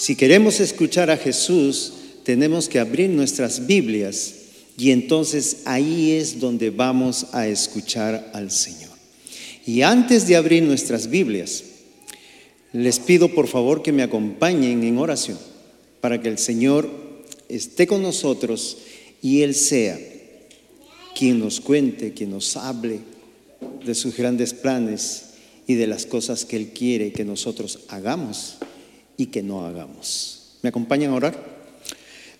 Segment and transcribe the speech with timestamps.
[0.00, 4.34] Si queremos escuchar a Jesús, tenemos que abrir nuestras Biblias
[4.78, 8.92] y entonces ahí es donde vamos a escuchar al Señor.
[9.66, 11.64] Y antes de abrir nuestras Biblias,
[12.72, 15.36] les pido por favor que me acompañen en oración
[16.00, 16.88] para que el Señor
[17.50, 18.78] esté con nosotros
[19.20, 20.00] y Él sea
[21.14, 23.00] quien nos cuente, quien nos hable
[23.84, 25.24] de sus grandes planes
[25.66, 28.56] y de las cosas que Él quiere que nosotros hagamos
[29.20, 30.56] y que no hagamos.
[30.62, 31.60] ¿Me acompañan a orar?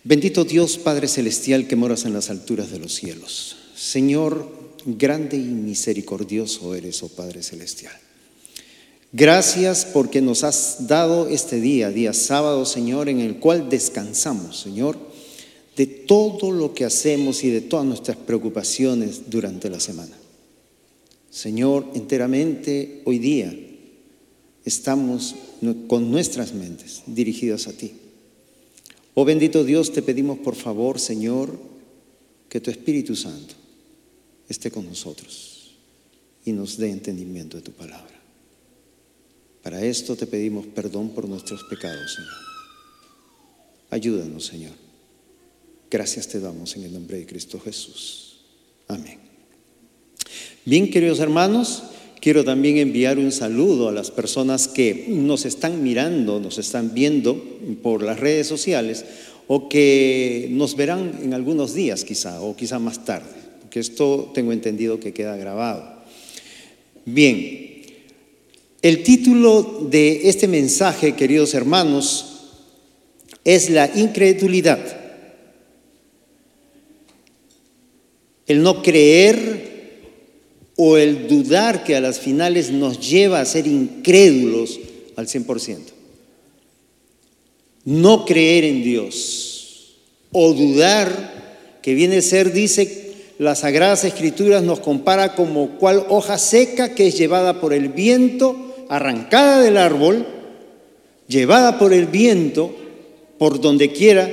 [0.02, 3.56] Bendito Dios Padre Celestial que moras en las alturas de los cielos.
[3.76, 4.50] Señor,
[4.86, 7.92] grande y misericordioso eres, oh Padre Celestial.
[9.12, 14.96] Gracias porque nos has dado este día, día sábado, Señor, en el cual descansamos, Señor,
[15.76, 20.16] de todo lo que hacemos y de todas nuestras preocupaciones durante la semana.
[21.28, 23.54] Señor, enteramente hoy día
[24.64, 25.34] estamos
[25.86, 27.92] con nuestras mentes dirigidas a ti.
[29.14, 31.58] Oh bendito Dios, te pedimos por favor, Señor,
[32.48, 33.54] que tu Espíritu Santo
[34.48, 35.76] esté con nosotros
[36.44, 38.20] y nos dé entendimiento de tu palabra.
[39.62, 42.32] Para esto te pedimos perdón por nuestros pecados, Señor.
[43.90, 44.72] Ayúdanos, Señor.
[45.90, 48.40] Gracias te damos en el nombre de Cristo Jesús.
[48.88, 49.18] Amén.
[50.64, 51.82] Bien, queridos hermanos,
[52.20, 57.42] quiero también enviar un saludo a las personas que nos están mirando, nos están viendo
[57.82, 59.04] por las redes sociales
[59.48, 64.52] o que nos verán en algunos días quizá o quizá más tarde, porque esto tengo
[64.52, 66.00] entendido que queda grabado.
[67.04, 67.82] Bien,
[68.82, 72.26] el título de este mensaje, queridos hermanos,
[73.44, 74.78] es la incredulidad.
[78.46, 79.69] El no creer
[80.82, 84.80] o el dudar que a las finales nos lleva a ser incrédulos
[85.14, 85.76] al 100%.
[87.84, 89.98] No creer en Dios
[90.32, 96.38] o dudar que viene a ser, dice, las Sagradas Escrituras nos compara como cual hoja
[96.38, 100.26] seca que es llevada por el viento arrancada del árbol,
[101.28, 102.74] llevada por el viento,
[103.36, 104.30] por donde quiera,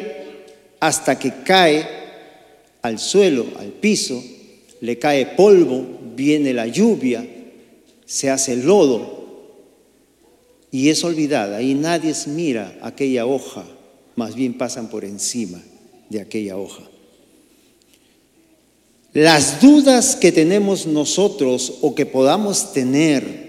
[0.79, 1.85] hasta que cae
[2.83, 4.23] al suelo, al piso,
[4.79, 7.25] le cae polvo, viene la lluvia,
[8.05, 9.16] se hace lodo
[10.72, 13.63] y es olvidada y nadie mira aquella hoja,
[14.16, 15.61] más bien pasan por encima
[16.09, 16.83] de aquella hoja.
[19.13, 23.47] Las dudas que tenemos nosotros o que podamos tener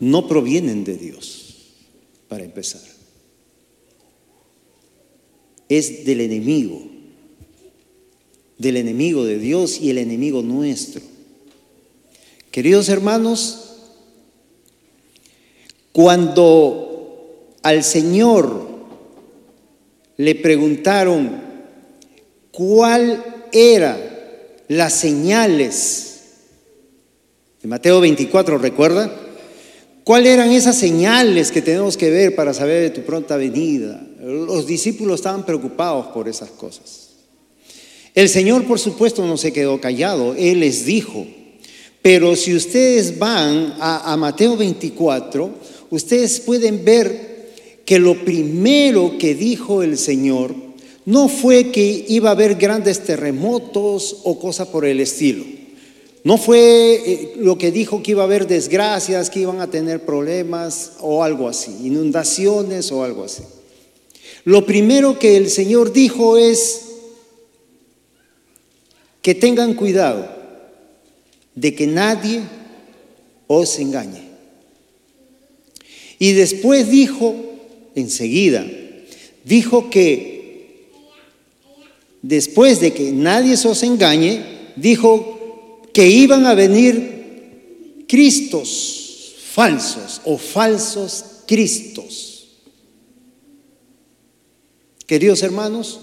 [0.00, 1.54] no provienen de Dios,
[2.28, 2.80] para empezar.
[5.68, 6.82] Es del enemigo,
[8.58, 11.09] del enemigo de Dios y el enemigo nuestro.
[12.50, 13.76] Queridos hermanos,
[15.92, 18.68] cuando al Señor
[20.16, 21.40] le preguntaron
[22.50, 23.98] cuál era
[24.66, 26.22] las señales
[27.62, 29.14] de Mateo 24, ¿recuerda?
[30.02, 34.04] ¿Cuáles eran esas señales que tenemos que ver para saber de tu pronta venida?
[34.20, 37.10] Los discípulos estaban preocupados por esas cosas.
[38.14, 40.34] El Señor, por supuesto, no se quedó callado.
[40.36, 41.26] Él les dijo,
[42.02, 45.50] pero si ustedes van a, Mateo 24,
[45.90, 47.50] ustedes pueden ver
[47.84, 50.54] que lo primero que dijo el Señor
[51.04, 55.44] no fue que iba a haber grandes terremotos o cosas por el estilo.
[56.22, 56.58] No fue
[57.04, 61.24] eh, lo que dijo que iba a haber desgracias, que iban a tener problemas o
[61.24, 63.42] algo así, inundaciones o algo así.
[64.44, 66.82] Lo primero que el Señor dijo es
[69.20, 70.39] que tengan cuidado
[71.60, 72.40] de que nadie
[73.46, 74.22] os engañe.
[76.18, 77.34] Y después dijo,
[77.94, 78.66] enseguida,
[79.44, 80.88] dijo que
[82.22, 84.42] después de que nadie os engañe,
[84.76, 92.48] dijo que iban a venir Cristos falsos o falsos Cristos.
[95.06, 96.00] Queridos hermanos,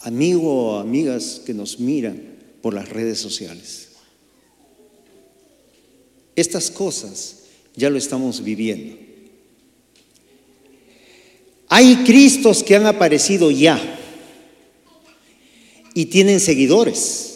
[0.00, 3.85] amigos o amigas que nos miran por las redes sociales,
[6.36, 7.36] estas cosas
[7.74, 8.96] ya lo estamos viviendo.
[11.68, 13.80] Hay Cristos que han aparecido ya
[15.94, 17.32] y tienen seguidores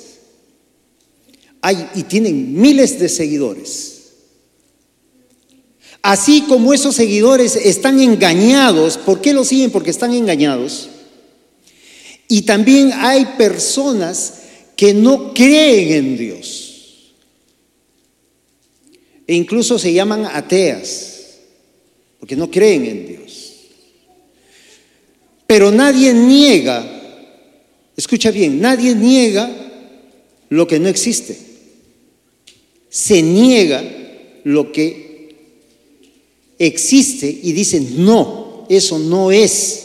[1.94, 3.96] y tienen miles de seguidores.
[6.02, 9.70] Así como esos seguidores están engañados, ¿por qué lo siguen?
[9.70, 10.88] Porque están engañados.
[12.28, 14.34] Y también hay personas
[14.76, 16.69] que no creen en Dios.
[19.30, 21.38] E incluso se llaman ateas,
[22.18, 23.52] porque no creen en Dios.
[25.46, 26.84] Pero nadie niega,
[27.96, 29.48] escucha bien, nadie niega
[30.48, 31.38] lo que no existe.
[32.88, 33.84] Se niega
[34.42, 35.36] lo que
[36.58, 39.84] existe y dicen, no, eso no es.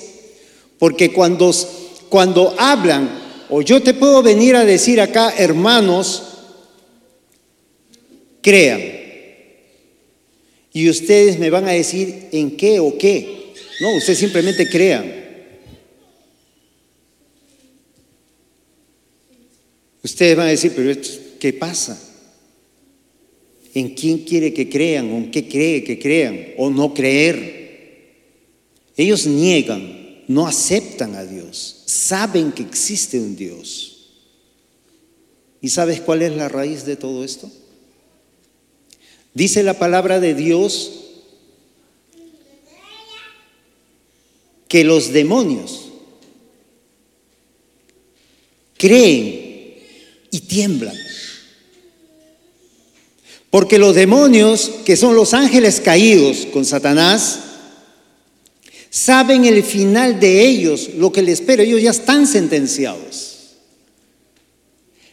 [0.80, 1.54] Porque cuando,
[2.10, 6.24] cuando hablan, o yo te puedo venir a decir acá, hermanos,
[8.42, 9.05] crean.
[10.76, 13.54] Y ustedes me van a decir en qué o qué.
[13.80, 15.10] No, ustedes simplemente crean.
[20.04, 20.94] Ustedes van a decir, pero
[21.40, 21.98] ¿qué pasa?
[23.74, 25.14] ¿En quién quiere que crean?
[25.14, 26.48] ¿O en qué cree que crean?
[26.58, 27.56] ¿O no creer?
[28.98, 34.10] Ellos niegan, no aceptan a Dios, saben que existe un Dios.
[35.62, 37.50] ¿Y sabes cuál es la raíz de todo esto?
[39.36, 40.92] Dice la palabra de Dios
[44.70, 45.90] que los demonios
[48.78, 49.76] creen
[50.32, 50.96] y tiemblan.
[53.50, 57.40] Porque los demonios, que son los ángeles caídos con Satanás,
[58.90, 61.64] saben el final de ellos, lo que les espera.
[61.64, 63.34] Ellos ya están sentenciados.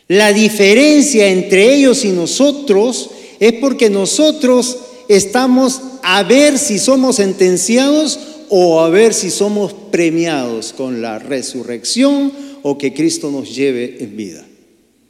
[0.07, 3.11] La diferencia entre ellos y nosotros
[3.43, 4.79] es porque nosotros
[5.09, 12.33] estamos a ver si somos sentenciados o a ver si somos premiados con la resurrección
[12.63, 14.47] o que Cristo nos lleve en vida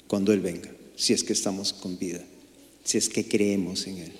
[0.06, 2.23] cuando Él venga, si es que estamos con vida,
[2.82, 4.12] si es que creemos en Él.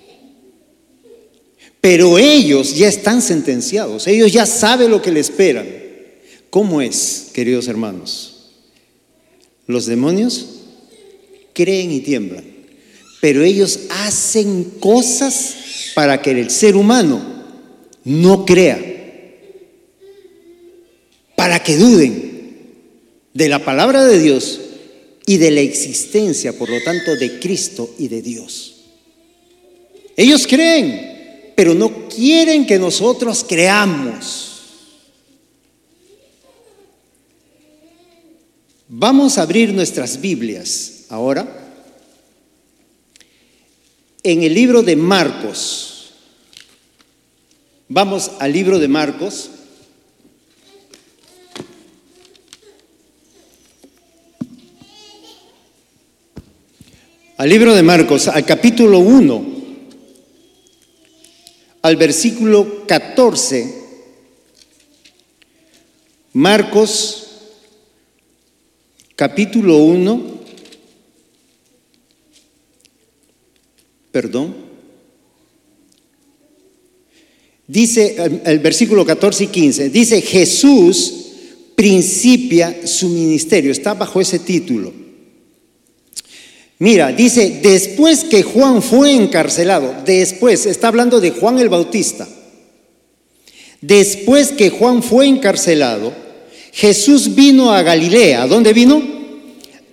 [1.81, 5.67] Pero ellos ya están sentenciados, ellos ya saben lo que le esperan.
[6.51, 8.51] ¿Cómo es, queridos hermanos?
[9.65, 10.49] Los demonios
[11.53, 12.52] creen y tiemblan,
[13.23, 15.55] pero ellos hacen cosas
[15.95, 17.21] para que el ser humano
[18.03, 18.77] no crea,
[21.33, 22.73] para que duden
[23.33, 24.59] de la palabra de Dios
[25.25, 28.81] y de la existencia, por lo tanto, de Cristo y de Dios.
[30.17, 34.51] Ellos creen, pero no quieren que nosotros creamos.
[38.89, 41.62] Vamos a abrir nuestras Biblias ahora
[44.23, 46.13] en el libro de Marcos.
[47.89, 49.49] Vamos al libro de Marcos.
[57.43, 59.45] al libro de Marcos, al capítulo 1,
[61.81, 63.81] al versículo 14.
[66.31, 67.27] Marcos,
[69.17, 70.42] capítulo 1,
[74.13, 74.55] perdón,
[77.67, 78.15] dice
[78.45, 81.13] el versículo 14 y 15, dice Jesús
[81.75, 84.93] principia su ministerio, está bajo ese título.
[86.77, 92.27] Mira, dice, después que Juan fue encarcelado, después, está hablando de Juan el Bautista,
[93.81, 96.13] después que Juan fue encarcelado,
[96.71, 98.45] Jesús vino a Galilea.
[98.45, 99.01] ¿Dónde vino?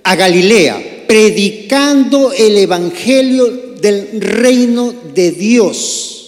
[0.03, 6.21] A Galilea, predicando el Evangelio del reino de Dios.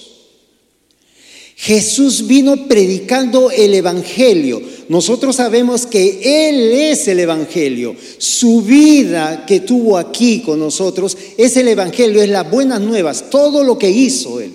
[1.62, 4.60] Jesús vino predicando el Evangelio.
[4.88, 7.94] Nosotros sabemos que Él es el Evangelio.
[8.18, 13.62] Su vida que tuvo aquí con nosotros es el Evangelio, es las buenas nuevas, todo
[13.62, 14.50] lo que hizo Él.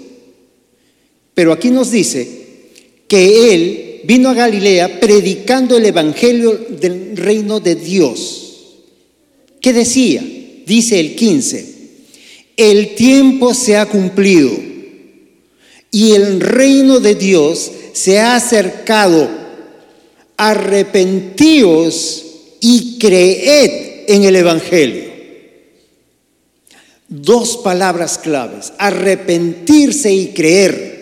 [1.34, 2.28] Pero aquí nos dice
[3.08, 8.48] que Él vino a Galilea predicando el Evangelio del reino de Dios.
[9.62, 10.26] ¿Qué decía?
[10.66, 11.77] Dice el 15,
[12.58, 14.52] el tiempo se ha cumplido
[15.92, 19.30] y el reino de Dios se ha acercado.
[20.36, 22.26] Arrepentíos
[22.60, 25.08] y creed en el Evangelio.
[27.08, 30.98] Dos palabras claves, arrepentirse y creer.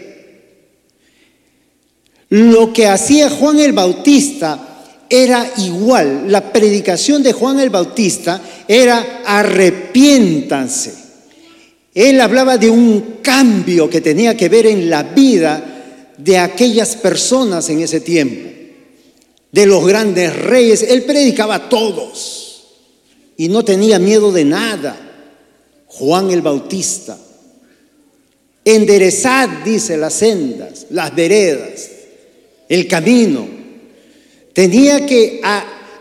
[2.30, 9.22] Lo que hacía Juan el Bautista era igual, la predicación de Juan el Bautista era
[9.26, 11.05] arrepiéntanse
[11.96, 17.70] él hablaba de un cambio que tenía que ver en la vida de aquellas personas
[17.70, 18.50] en ese tiempo,
[19.50, 20.84] de los grandes reyes.
[20.84, 22.66] Él predicaba a todos
[23.38, 25.00] y no tenía miedo de nada.
[25.88, 27.18] Juan el Bautista.
[28.66, 31.90] Enderezad, dice, las sendas, las veredas,
[32.68, 33.48] el camino.
[34.52, 35.40] Tenía que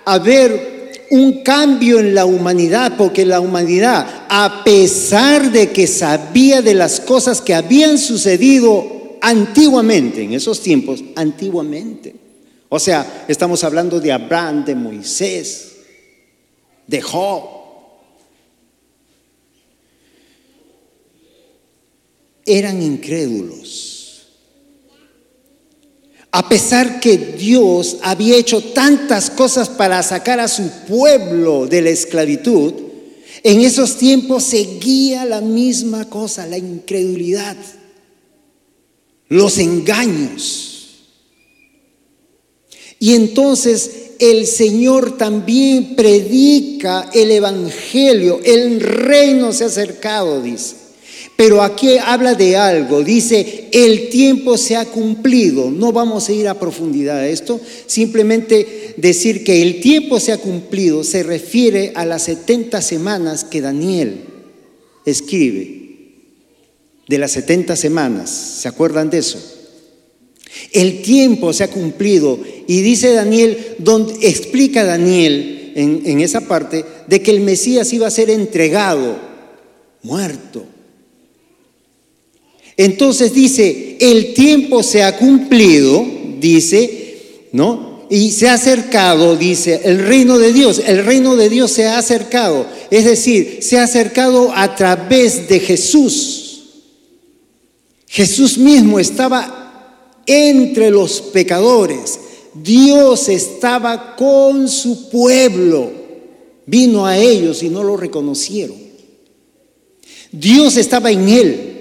[0.05, 0.74] haber
[1.11, 7.01] un cambio en la humanidad, porque la humanidad, a pesar de que sabía de las
[7.01, 12.15] cosas que habían sucedido antiguamente, en esos tiempos, antiguamente,
[12.69, 15.77] O sea, estamos hablando de Abraham, de Moisés,
[16.89, 17.45] de Job.
[22.45, 23.94] Eran incrédulos.
[26.37, 31.91] A pesar que Dios había hecho tantas cosas para sacar a su pueblo de la
[31.91, 32.73] esclavitud,
[33.45, 37.57] en esos tiempos seguía la misma cosa, la incredulidad,
[39.29, 41.05] los engaños.
[42.99, 50.84] Y entonces el Señor también predica el Evangelio, el reino se ha acercado, dice.
[51.37, 55.69] Pero aquí habla de algo, dice, el tiempo se ha cumplido.
[55.69, 60.39] No vamos a ir a profundidad a esto, simplemente decir que el tiempo se ha
[60.39, 64.21] cumplido se refiere a las 70 semanas que Daniel
[65.05, 65.83] escribe.
[67.09, 69.39] De las 70 semanas, ¿se acuerdan de eso?
[70.73, 72.39] El tiempo se ha cumplido
[72.69, 78.07] y dice Daniel, donde explica Daniel en, en esa parte de que el Mesías iba
[78.07, 79.19] a ser entregado,
[80.03, 80.74] muerto
[82.77, 86.05] entonces dice, el tiempo se ha cumplido,
[86.41, 88.07] dice, ¿no?
[88.11, 90.83] Y se ha acercado, dice, el reino de Dios.
[90.85, 92.67] El reino de Dios se ha acercado.
[92.91, 96.63] Es decir, se ha acercado a través de Jesús.
[98.07, 102.19] Jesús mismo estaba entre los pecadores.
[102.55, 105.91] Dios estaba con su pueblo.
[106.67, 108.77] Vino a ellos y no lo reconocieron.
[110.31, 111.74] Dios estaba en él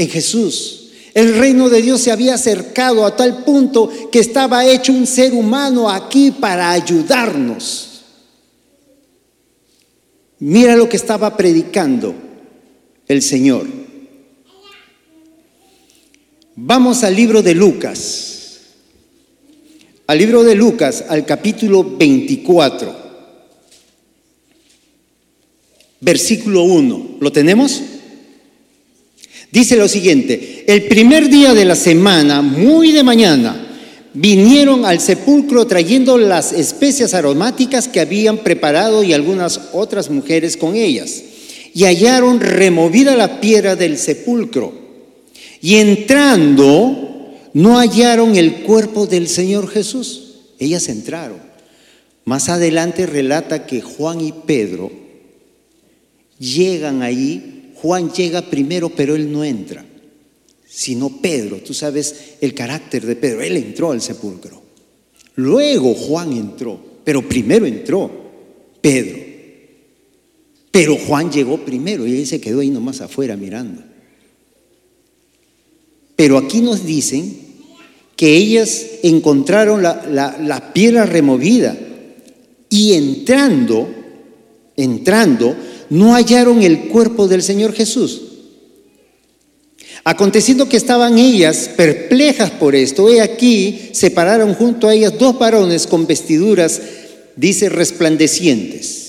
[0.00, 0.90] en Jesús.
[1.12, 5.34] El reino de Dios se había acercado a tal punto que estaba hecho un ser
[5.34, 8.02] humano aquí para ayudarnos.
[10.38, 12.14] Mira lo que estaba predicando
[13.06, 13.66] el Señor.
[16.56, 18.36] Vamos al libro de Lucas.
[20.06, 23.10] Al libro de Lucas, al capítulo 24.
[26.00, 27.16] Versículo 1.
[27.20, 27.82] ¿Lo tenemos?
[29.52, 33.66] Dice lo siguiente, el primer día de la semana, muy de mañana,
[34.14, 40.76] vinieron al sepulcro trayendo las especias aromáticas que habían preparado y algunas otras mujeres con
[40.76, 41.22] ellas,
[41.74, 44.72] y hallaron removida la piedra del sepulcro.
[45.60, 50.34] Y entrando, no hallaron el cuerpo del Señor Jesús.
[50.58, 51.38] Ellas entraron.
[52.24, 54.90] Más adelante relata que Juan y Pedro
[56.38, 59.84] llegan allí Juan llega primero, pero él no entra,
[60.66, 61.58] sino Pedro.
[61.58, 63.40] Tú sabes el carácter de Pedro.
[63.40, 64.60] Él entró al sepulcro.
[65.36, 68.10] Luego Juan entró, pero primero entró
[68.80, 69.18] Pedro.
[70.70, 73.82] Pero Juan llegó primero y él se quedó ahí nomás afuera mirando.
[76.16, 77.34] Pero aquí nos dicen
[78.14, 80.06] que ellas encontraron la,
[80.38, 81.76] la piedra removida
[82.68, 83.88] y entrando,
[84.76, 85.56] entrando,
[85.90, 88.22] no hallaron el cuerpo del Señor Jesús.
[90.02, 95.38] Aconteciendo que estaban ellas perplejas por esto, he aquí se pararon junto a ellas dos
[95.38, 96.80] varones con vestiduras,
[97.36, 99.00] dice, resplandecientes.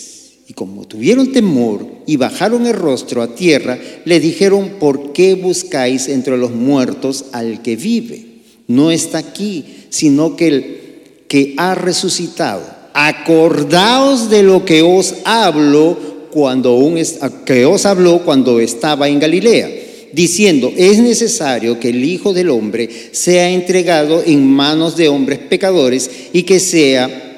[0.47, 6.09] Y como tuvieron temor y bajaron el rostro a tierra, le dijeron, ¿por qué buscáis
[6.09, 8.25] entre los muertos al que vive?
[8.67, 10.81] No está aquí, sino que el
[11.29, 12.63] que ha resucitado.
[12.93, 17.01] Acordaos de lo que os hablo cuando un,
[17.45, 19.69] que os habló cuando estaba en Galilea,
[20.13, 26.09] diciendo, es necesario que el Hijo del Hombre sea entregado en manos de hombres pecadores
[26.33, 27.29] y que sea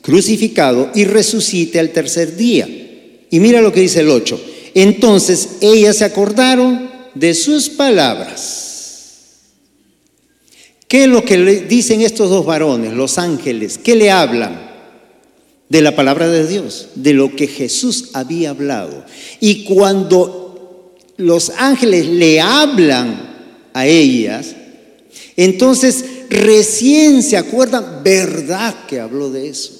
[0.00, 2.68] crucificado y resucite al tercer día.
[3.30, 4.40] Y mira lo que dice el 8.
[4.74, 8.70] Entonces ellas se acordaron de sus palabras.
[10.88, 13.78] ¿Qué es lo que le dicen estos dos varones, los ángeles?
[13.78, 14.71] ¿Qué le hablan?
[15.72, 19.06] De la palabra de Dios, de lo que Jesús había hablado.
[19.40, 24.54] Y cuando los ángeles le hablan a ellas,
[25.34, 29.72] entonces recién se acuerdan, verdad que habló de eso.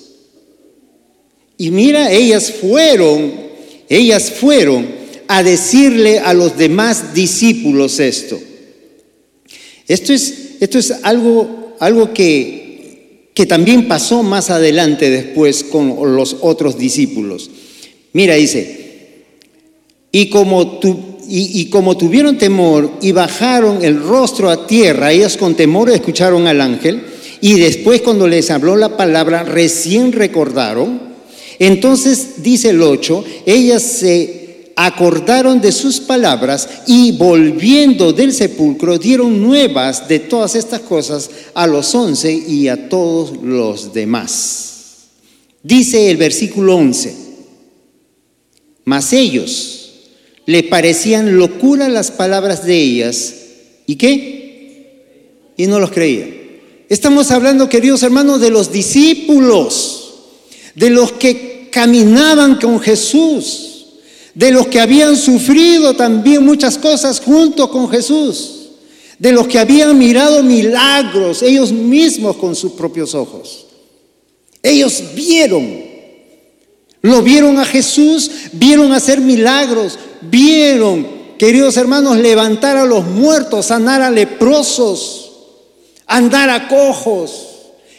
[1.59, 3.31] Y mira, ellas fueron,
[3.87, 4.89] ellas fueron
[5.29, 8.41] a decirle a los demás discípulos esto.
[9.87, 12.62] Esto es, esto es algo, algo que
[13.35, 17.51] que también pasó más adelante después con los otros discípulos.
[18.13, 18.83] Mira, dice,
[20.11, 20.81] y como,
[21.27, 26.61] y, como tuvieron temor y bajaron el rostro a tierra, ellos con temor escucharon al
[26.61, 27.03] ángel,
[27.41, 31.01] y después cuando les habló la palabra, recién recordaron,
[31.59, 34.42] entonces dice el 8, ellas se
[34.77, 41.67] acordaron de sus palabras y volviendo del sepulcro dieron nuevas de todas estas cosas a
[41.67, 44.73] los once y a todos los demás.
[45.63, 47.15] Dice el versículo 11,
[48.85, 49.93] mas ellos
[50.47, 53.35] le parecían locura las palabras de ellas
[53.87, 55.53] y qué?
[55.57, 56.43] Y no los creían.
[56.89, 60.15] Estamos hablando, queridos hermanos, de los discípulos,
[60.75, 63.72] de los que caminaban con Jesús
[64.35, 68.71] de los que habían sufrido también muchas cosas junto con Jesús,
[69.19, 73.67] de los que habían mirado milagros ellos mismos con sus propios ojos.
[74.63, 75.85] Ellos vieron,
[77.03, 81.07] lo vieron a Jesús, vieron hacer milagros, vieron,
[81.39, 85.33] queridos hermanos, levantar a los muertos, sanar a leprosos,
[86.07, 87.49] andar a cojos.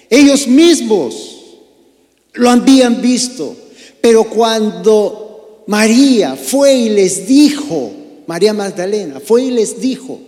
[0.10, 1.34] Ellos mismos
[2.34, 3.56] lo habían visto,
[4.02, 5.33] pero cuando
[5.68, 7.92] María fue y les dijo,
[8.28, 10.20] María Magdalena, fue y les dijo.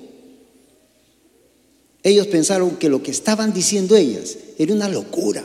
[2.03, 5.43] Ellos pensaron que lo que estaban diciendo ellas era una locura.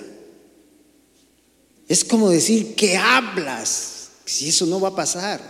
[1.88, 4.10] Es como decir, ¿qué hablas?
[4.24, 5.40] Si eso no va a pasar.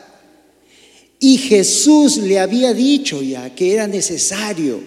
[1.19, 4.81] Y Jesús le había dicho ya que era necesario.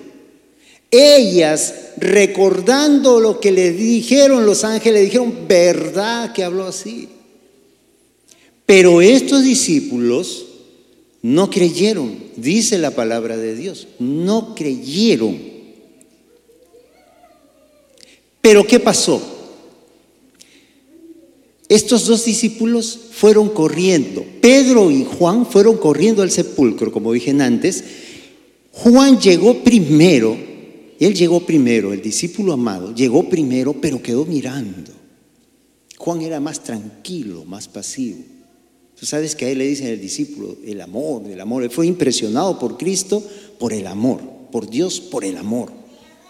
[0.90, 7.10] Ellas, recordando lo que le dijeron los ángeles, dijeron, ¿verdad que habló así?
[8.66, 10.46] Pero estos discípulos
[11.22, 15.38] no creyeron, dice la palabra de Dios, no creyeron.
[18.42, 19.22] Pero ¿qué pasó?
[21.70, 24.24] Estos dos discípulos fueron corriendo.
[24.42, 27.84] Pedro y Juan fueron corriendo al sepulcro, como dije antes.
[28.72, 30.38] Juan llegó primero,
[31.00, 34.92] él llegó primero, el discípulo amado, llegó primero, pero quedó mirando.
[35.98, 38.20] Juan era más tranquilo, más pasivo.
[39.04, 41.62] Tú sabes que a él le dicen el discípulo, el amor, el amor.
[41.62, 43.22] Él fue impresionado por Cristo
[43.60, 45.74] por el amor, por Dios por el amor.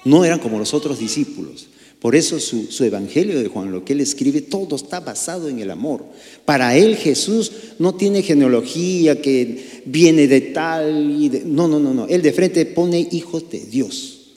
[0.06, 1.68] No eran como los otros discípulos.
[2.00, 5.70] Por eso su, evangelio de Juan, lo que él escribe, todo está basado en el
[5.70, 6.04] amor.
[6.46, 11.30] Para él Jesús no tiene genealogía que viene de tal y.
[11.46, 12.08] No, no, no, no.
[12.08, 14.32] Él de frente pone hijo de Dios.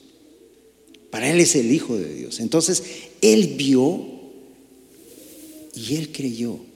[1.09, 2.39] Para él es el hijo de Dios.
[2.39, 2.83] Entonces,
[3.19, 4.05] él vio
[5.73, 6.66] y él creyó.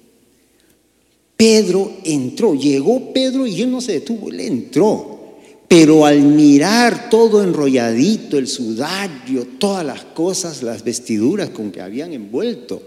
[1.41, 5.39] Pedro entró, llegó Pedro y él no se detuvo, él entró.
[5.67, 12.13] Pero al mirar todo enrolladito, el sudario, todas las cosas, las vestiduras con que habían
[12.13, 12.79] envuelto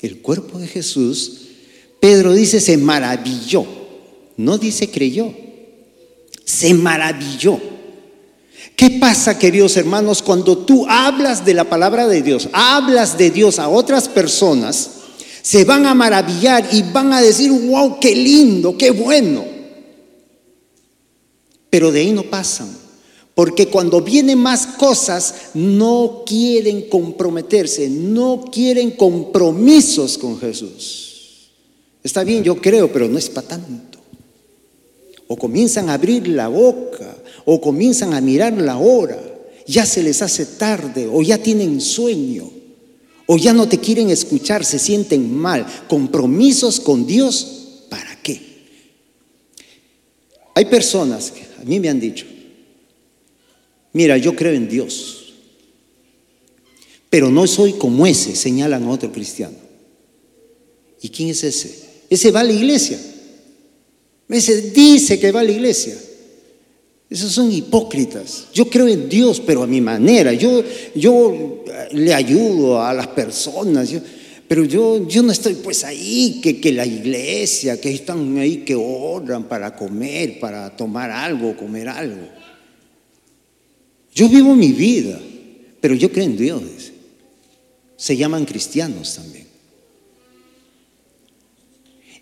[0.00, 1.42] el cuerpo de Jesús,
[2.00, 3.66] Pedro dice, se maravilló.
[4.38, 5.34] No dice creyó,
[6.42, 7.60] se maravilló.
[8.76, 13.58] ¿Qué pasa, queridos hermanos, cuando tú hablas de la palabra de Dios, hablas de Dios
[13.58, 14.99] a otras personas?
[15.42, 19.44] Se van a maravillar y van a decir, wow, qué lindo, qué bueno.
[21.70, 22.68] Pero de ahí no pasan,
[23.34, 31.50] porque cuando vienen más cosas no quieren comprometerse, no quieren compromisos con Jesús.
[32.02, 33.98] Está bien, yo creo, pero no es para tanto.
[35.28, 39.22] O comienzan a abrir la boca, o comienzan a mirar la hora,
[39.66, 42.59] ya se les hace tarde, o ya tienen sueño
[43.32, 45.64] o ya no te quieren escuchar, se sienten mal.
[45.88, 48.40] Compromisos con Dios, ¿para qué?
[50.56, 52.26] Hay personas que a mí me han dicho,
[53.92, 55.34] mira, yo creo en Dios,
[57.08, 59.56] pero no soy como ese, señalan a otro cristiano.
[61.00, 61.84] ¿Y quién es ese?
[62.10, 63.00] Ese va a la iglesia.
[64.28, 65.96] Ese dice que va a la iglesia.
[67.10, 68.46] Esos son hipócritas.
[68.54, 70.32] Yo creo en Dios, pero a mi manera.
[70.32, 70.62] Yo,
[70.94, 73.92] yo le ayudo a las personas.
[74.46, 78.76] pero yo, yo no estoy pues ahí, que, que la iglesia, que están ahí que
[78.76, 82.28] oran para comer, para tomar algo, comer algo.
[84.14, 85.20] Yo vivo mi vida,
[85.80, 86.62] pero yo creo en Dios.
[87.96, 89.46] Se llaman cristianos también.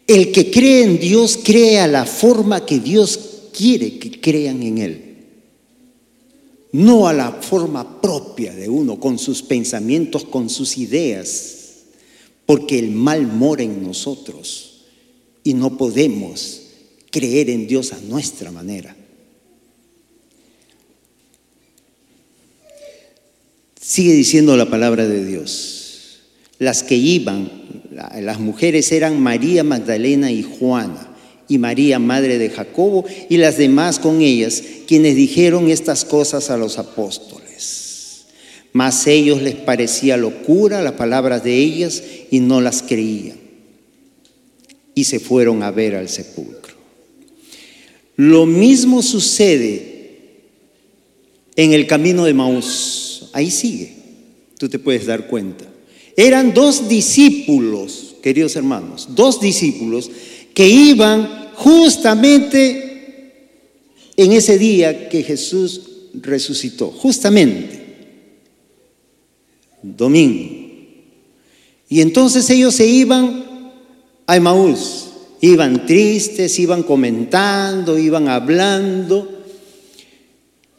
[0.06, 3.27] El que cree en Dios cree a la forma que Dios
[3.58, 5.04] quiere que crean en Él.
[6.70, 11.56] No a la forma propia de uno, con sus pensamientos, con sus ideas,
[12.46, 14.84] porque el mal mora en nosotros
[15.42, 16.62] y no podemos
[17.10, 18.94] creer en Dios a nuestra manera.
[23.80, 26.20] Sigue diciendo la palabra de Dios.
[26.58, 27.50] Las que iban,
[28.20, 31.07] las mujeres eran María Magdalena y Juana
[31.48, 36.56] y María, madre de Jacobo, y las demás con ellas, quienes dijeron estas cosas a
[36.56, 38.26] los apóstoles.
[38.72, 43.38] Mas ellos les parecía locura las palabras de ellas y no las creían.
[44.94, 46.74] Y se fueron a ver al sepulcro.
[48.16, 49.98] Lo mismo sucede
[51.56, 53.30] en el camino de Maús.
[53.32, 53.92] Ahí sigue,
[54.58, 55.64] tú te puedes dar cuenta.
[56.16, 60.10] Eran dos discípulos, queridos hermanos, dos discípulos
[60.52, 63.32] que iban justamente
[64.16, 65.80] en ese día que Jesús
[66.14, 67.86] resucitó, justamente,
[69.82, 70.56] domingo.
[71.88, 73.72] Y entonces ellos se iban
[74.26, 75.08] a Emaús,
[75.40, 79.28] iban tristes, iban comentando, iban hablando.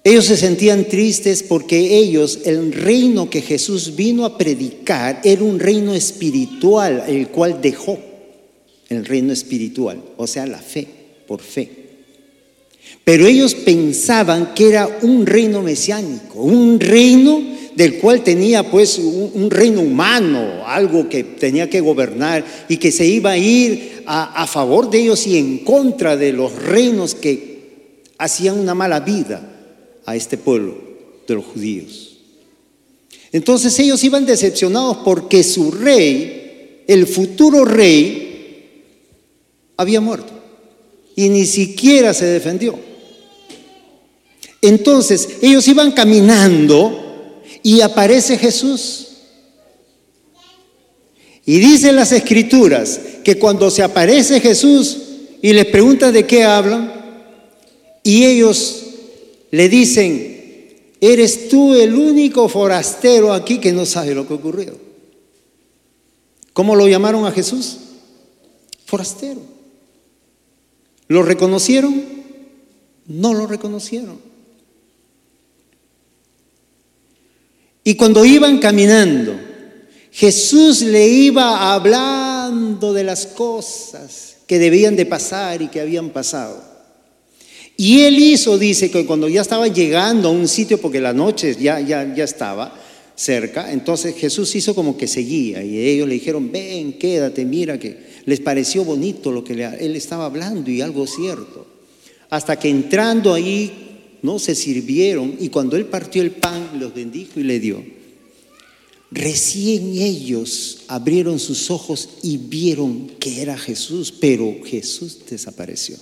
[0.04, 5.60] Ellos se sentían tristes porque ellos, el reino que Jesús vino a predicar, era un
[5.60, 8.09] reino espiritual, el cual dejó
[8.90, 10.88] el reino espiritual, o sea, la fe,
[11.28, 11.70] por fe.
[13.04, 17.42] Pero ellos pensaban que era un reino mesiánico, un reino
[17.76, 23.06] del cual tenía pues un, reino humano, algo que tenía que gobernar y que se
[23.06, 28.04] iba a ir a, a favor de ellos y en contra de los reinos que
[28.18, 29.42] hacían una mala vida
[30.06, 30.78] a este pueblo
[31.28, 32.18] de los judíos.
[33.32, 38.29] Entonces ellos iban decepcionados porque su rey, el futuro rey,
[39.80, 40.34] había muerto
[41.16, 42.78] y ni siquiera se defendió.
[44.62, 49.08] Entonces ellos iban caminando y aparece Jesús.
[51.46, 54.98] Y dicen las escrituras que cuando se aparece Jesús
[55.42, 56.94] y les pregunta de qué hablan,
[58.04, 58.84] y ellos
[59.52, 64.78] le dicen, eres tú el único forastero aquí que no sabe lo que ocurrió.
[66.52, 67.78] ¿Cómo lo llamaron a Jesús?
[68.86, 69.59] Forastero.
[71.10, 72.02] ¿Lo reconocieron?
[73.08, 74.20] No lo reconocieron.
[77.84, 79.34] Y cuando iban caminando,
[80.12, 86.64] Jesús le iba hablando de las cosas que debían de pasar y que habían pasado.
[87.76, 91.56] Y él hizo, dice, que cuando ya estaba llegando a un sitio, porque la noche
[91.60, 92.78] ya, ya, ya estaba
[93.16, 97.98] cerca, entonces Jesús hizo como que seguía y ellos le dijeron, ven, quédate, mira que
[98.30, 101.66] les pareció bonito lo que él estaba hablando y algo cierto.
[102.30, 107.40] Hasta que entrando ahí no se sirvieron y cuando él partió el pan los bendijo
[107.40, 107.84] y le dio.
[109.10, 115.96] Recién ellos abrieron sus ojos y vieron que era Jesús, pero Jesús desapareció.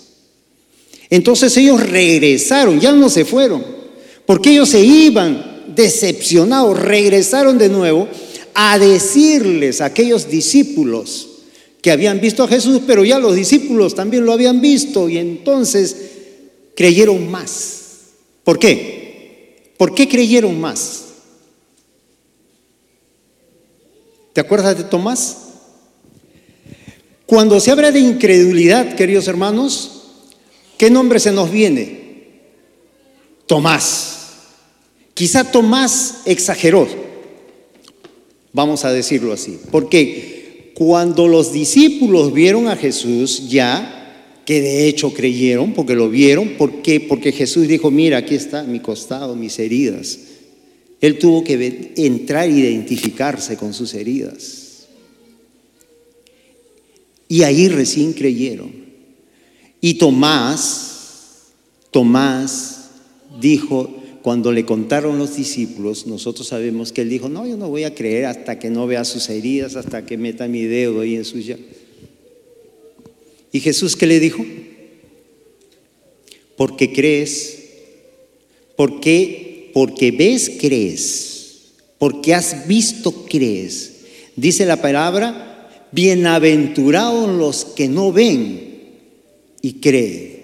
[1.09, 3.63] Entonces ellos regresaron, ya no se fueron,
[4.25, 8.09] porque ellos se iban decepcionados, regresaron de nuevo
[8.53, 11.26] a decirles a aquellos discípulos
[11.91, 15.95] habían visto a Jesús, pero ya los discípulos también lo habían visto y entonces
[16.75, 17.81] creyeron más.
[18.43, 19.73] ¿Por qué?
[19.77, 21.05] ¿Por qué creyeron más?
[24.33, 25.37] ¿Te acuerdas de Tomás?
[27.25, 30.03] Cuando se habla de incredulidad, queridos hermanos,
[30.77, 32.41] ¿qué nombre se nos viene?
[33.47, 34.13] Tomás.
[35.13, 36.87] Quizá Tomás exageró,
[38.53, 40.36] vamos a decirlo así, porque
[40.77, 46.49] cuando los discípulos vieron a Jesús ya, que de hecho creyeron porque lo vieron.
[46.49, 46.99] ¿Por qué?
[46.99, 50.19] Porque Jesús dijo, mira, aquí está mi costado, mis heridas.
[51.01, 54.85] Él tuvo que entrar e identificarse con sus heridas.
[57.27, 58.71] Y ahí recién creyeron.
[59.81, 61.47] Y Tomás,
[61.89, 62.91] Tomás
[63.41, 63.95] dijo,
[64.27, 67.95] cuando le contaron los discípulos, nosotros sabemos que él dijo, no, yo no voy a
[67.95, 71.37] creer hasta que no vea sus heridas, hasta que meta mi dedo ahí en su
[73.53, 74.45] ¿Y Jesús qué le dijo?
[76.57, 77.69] Porque crees,
[78.75, 81.61] porque, porque ves, crees,
[81.97, 83.93] porque has visto, crees.
[84.35, 88.89] Dice la palabra, bienaventurados los que no ven
[89.61, 90.36] y creen.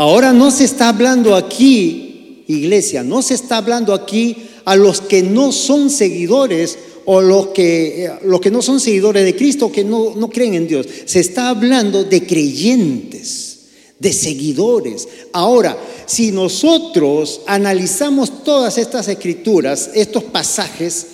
[0.00, 5.24] Ahora no se está hablando aquí, iglesia, no se está hablando aquí a los que
[5.24, 9.82] no son seguidores o los que, eh, los que no son seguidores de Cristo, que
[9.82, 10.86] no, no creen en Dios.
[11.04, 13.58] Se está hablando de creyentes,
[13.98, 15.08] de seguidores.
[15.32, 21.06] Ahora, si nosotros analizamos todas estas escrituras, estos pasajes,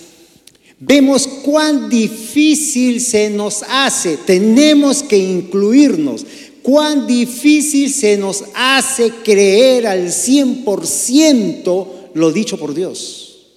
[0.79, 6.27] vemos cuán difícil se nos hace, tenemos que incluirnos,
[6.64, 13.50] cuán difícil se nos hace creer al 100% lo dicho por Dios,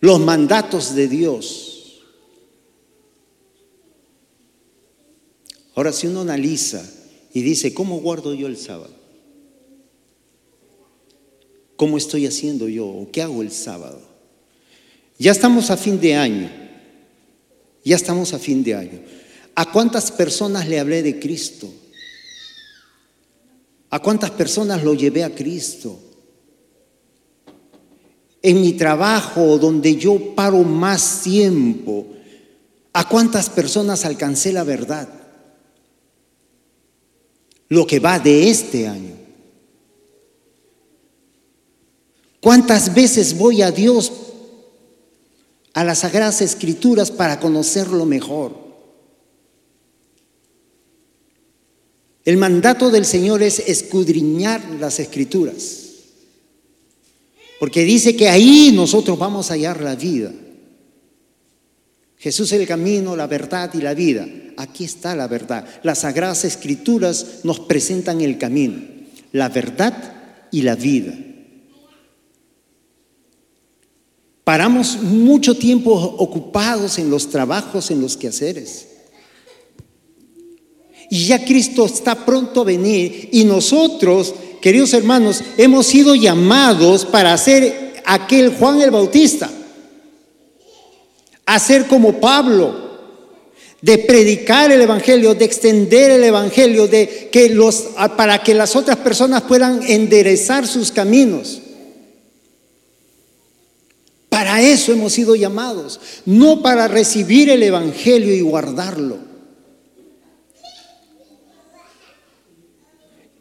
[0.00, 2.00] los mandatos de Dios.
[5.74, 6.82] Ahora, si uno analiza
[7.34, 8.94] y dice, ¿cómo guardo yo el sábado?
[11.76, 13.06] ¿Cómo estoy haciendo yo?
[13.12, 14.00] qué hago el sábado?
[15.18, 16.50] Ya estamos a fin de año.
[17.84, 19.02] Ya estamos a fin de año.
[19.54, 21.70] ¿A cuántas personas le hablé de Cristo?
[23.90, 25.98] ¿A cuántas personas lo llevé a Cristo?
[28.42, 32.06] En mi trabajo, donde yo paro más tiempo,
[32.92, 35.08] ¿a cuántas personas alcancé la verdad?
[37.68, 39.14] Lo que va de este año.
[42.40, 44.12] ¿Cuántas veces voy a Dios,
[45.74, 48.65] a las Sagradas Escrituras, para conocerlo mejor?
[52.26, 55.84] El mandato del Señor es escudriñar las escrituras.
[57.60, 60.32] Porque dice que ahí nosotros vamos a hallar la vida.
[62.18, 64.26] Jesús es el camino, la verdad y la vida.
[64.56, 65.66] Aquí está la verdad.
[65.84, 68.82] Las sagradas escrituras nos presentan el camino,
[69.30, 71.14] la verdad y la vida.
[74.42, 78.85] Paramos mucho tiempo ocupados en los trabajos, en los quehaceres.
[81.08, 87.36] Y ya Cristo está pronto a venir y nosotros, queridos hermanos, hemos sido llamados para
[87.38, 89.50] ser aquel Juan el Bautista,
[91.44, 92.86] a ser como Pablo,
[93.80, 98.96] de predicar el evangelio, de extender el evangelio, de que los para que las otras
[98.96, 101.60] personas puedan enderezar sus caminos.
[104.28, 109.25] Para eso hemos sido llamados, no para recibir el evangelio y guardarlo.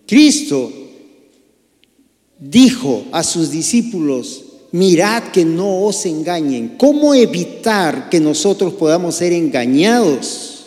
[0.08, 0.72] Cristo
[2.40, 6.76] dijo a sus discípulos, mirad que no os engañen.
[6.78, 10.66] ¿Cómo evitar que nosotros podamos ser engañados?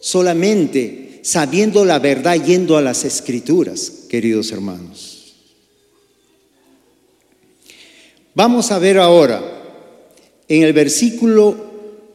[0.00, 5.34] Solamente sabiendo la verdad yendo a las escrituras, queridos hermanos.
[8.34, 9.42] Vamos a ver ahora
[10.48, 11.54] en el versículo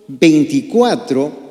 [0.08, 1.47] 24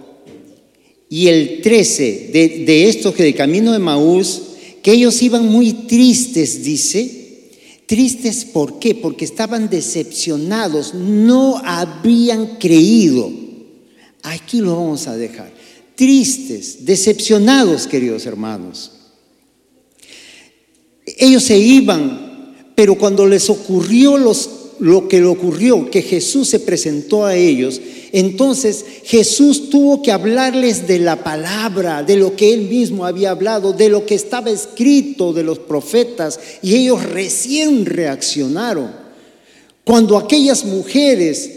[1.08, 4.42] y el 13 de, estos que del camino de Maús,
[4.82, 7.24] que ellos iban muy tristes, dice.
[7.86, 8.96] Tristes, ¿por qué?
[8.96, 13.30] Porque estaban decepcionados, no habían creído.
[14.22, 15.52] Aquí lo vamos a dejar.
[15.94, 18.92] Tristes, decepcionados, queridos hermanos.
[21.06, 26.60] Ellos se iban, pero cuando les ocurrió los, lo que le ocurrió, que Jesús se
[26.60, 27.80] presentó a ellos,
[28.12, 33.72] entonces Jesús tuvo que hablarles de la palabra, de lo que él mismo había hablado,
[33.72, 38.90] de lo que estaba escrito de los profetas, y ellos recién reaccionaron.
[39.84, 41.50] Cuando aquellas mujeres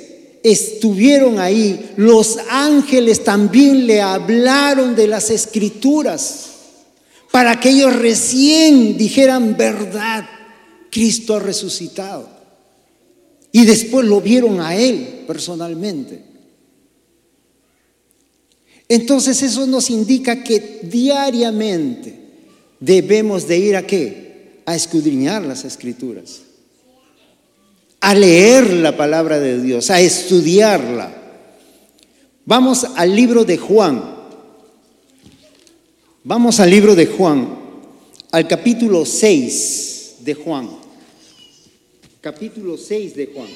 [0.44, 6.46] estuvieron ahí, los ángeles también le hablaron de las escrituras,
[7.32, 10.28] para que ellos recién dijeran verdad,
[10.90, 12.39] Cristo ha resucitado.
[13.52, 16.24] Y después lo vieron a él personalmente.
[18.88, 22.20] Entonces eso nos indica que diariamente
[22.80, 24.62] debemos de ir a qué?
[24.66, 26.42] A escudriñar las escrituras,
[28.00, 31.16] a leer la palabra de Dios, a estudiarla.
[32.46, 34.18] Vamos al libro de Juan.
[36.24, 37.48] Vamos al libro de Juan,
[38.32, 40.79] al capítulo 6 de Juan.
[42.22, 43.48] Capítulo 6 de Juan.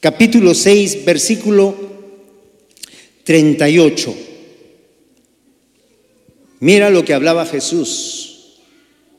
[0.00, 1.74] Capítulo 6, versículo
[3.24, 4.14] 38.
[6.60, 8.56] Mira lo que hablaba Jesús.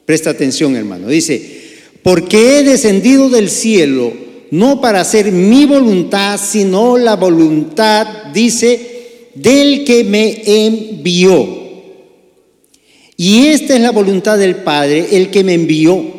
[0.07, 1.09] Presta atención, hermano.
[1.09, 1.61] Dice,
[2.01, 4.11] porque he descendido del cielo
[4.49, 11.45] no para hacer mi voluntad, sino la voluntad, dice, del que me envió.
[13.15, 16.18] Y esta es la voluntad del Padre, el que me envió,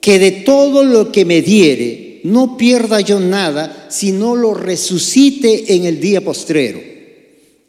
[0.00, 5.84] que de todo lo que me diere, no pierda yo nada, sino lo resucite en
[5.84, 6.80] el día postrero.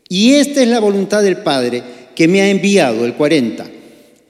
[0.10, 1.84] Y esta es la voluntad del Padre
[2.16, 3.70] que me ha enviado, el 40,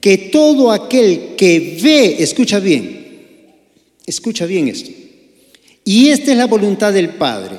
[0.00, 3.00] que todo aquel que ve, escucha bien,
[4.06, 4.90] escucha bien esto,
[5.84, 7.56] y esta es la voluntad del Padre,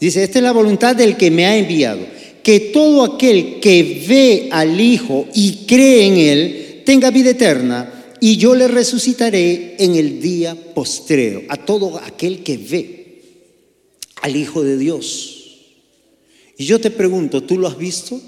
[0.00, 2.00] dice, esta es la voluntad del que me ha enviado,
[2.42, 8.36] que todo aquel que ve al Hijo y cree en Él, tenga vida eterna, y
[8.36, 13.22] yo le resucitaré en el día postrero, a todo aquel que ve
[14.22, 15.36] al Hijo de Dios.
[16.56, 18.20] Y yo te pregunto, ¿tú lo has visto?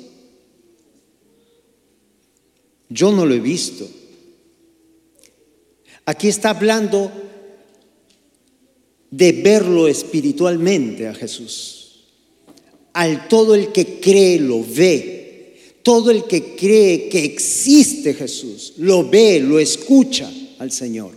[2.88, 3.88] Yo no lo he visto.
[6.05, 7.12] Aquí está hablando
[9.11, 12.07] de verlo espiritualmente a Jesús.
[12.94, 15.22] Al todo el que cree lo ve.
[15.83, 21.12] Todo el que cree que existe Jesús lo ve, lo escucha al Señor.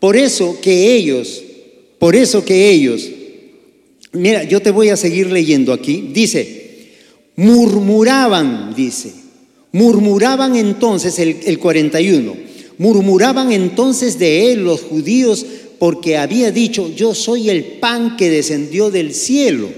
[0.00, 1.42] Por eso que ellos,
[1.98, 3.08] por eso que ellos
[4.12, 6.10] Mira, yo te voy a seguir leyendo aquí.
[6.12, 6.68] Dice,
[7.36, 9.12] Murmuraban, dice.
[9.72, 12.34] Murmuraban entonces, el, el 41,
[12.78, 15.44] murmuraban entonces de él los judíos
[15.78, 19.68] porque había dicho, yo soy el pan que descendió del cielo.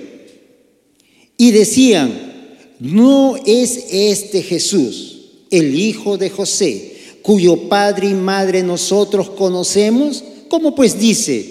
[1.37, 2.30] Y decían,
[2.81, 10.25] no es este Jesús, el hijo de José, cuyo padre y madre nosotros conocemos.
[10.49, 11.45] ¿Cómo pues dice,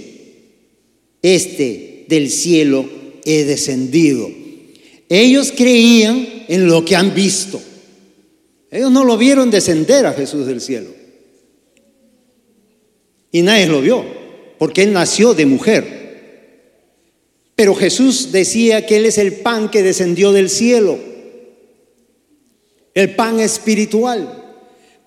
[1.22, 2.89] este del cielo
[3.24, 4.30] he descendido?
[5.08, 7.62] Ellos creían en lo que han visto.
[8.72, 10.89] Ellos no lo vieron descender a Jesús del cielo.
[13.32, 14.04] Y nadie lo vio,
[14.58, 16.00] porque él nació de mujer.
[17.56, 20.98] Pero Jesús decía que Él es el pan que descendió del cielo,
[23.00, 24.36] el pan espiritual.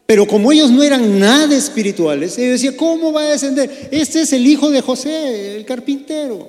[0.07, 3.89] Pero como ellos no eran nada espirituales, ellos decían, ¿cómo va a descender?
[3.91, 6.49] Este es el hijo de José, el carpintero,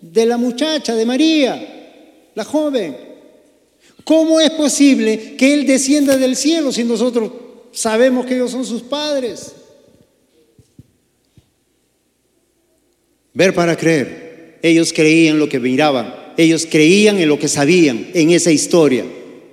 [0.00, 2.96] de la muchacha, de María, la joven.
[4.04, 7.32] ¿Cómo es posible que Él descienda del cielo si nosotros
[7.72, 9.52] sabemos que ellos son sus padres?
[13.34, 14.58] Ver para creer.
[14.62, 16.14] Ellos creían lo que miraban.
[16.36, 19.04] Ellos creían en lo que sabían, en esa historia.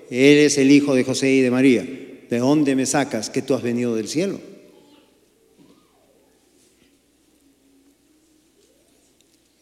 [0.10, 1.88] Él es el hijo de José y de María.
[2.30, 4.40] ¿De dónde me sacas que tú has venido del cielo?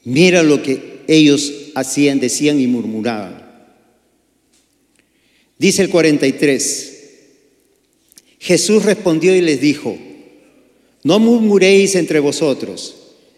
[0.06, 3.42] Mira lo que ellos hacían, decían y murmuraban.
[5.58, 7.00] Dice el 43,
[8.40, 9.98] Jesús respondió y les dijo,
[11.04, 12.96] no murmuréis entre vosotros,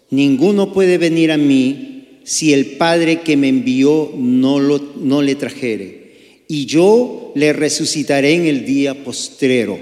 [0.10, 5.36] ninguno puede venir a mí si el Padre que me envió no, lo, no le
[5.36, 6.05] trajere
[6.48, 9.78] y yo le resucitaré en el día postrero.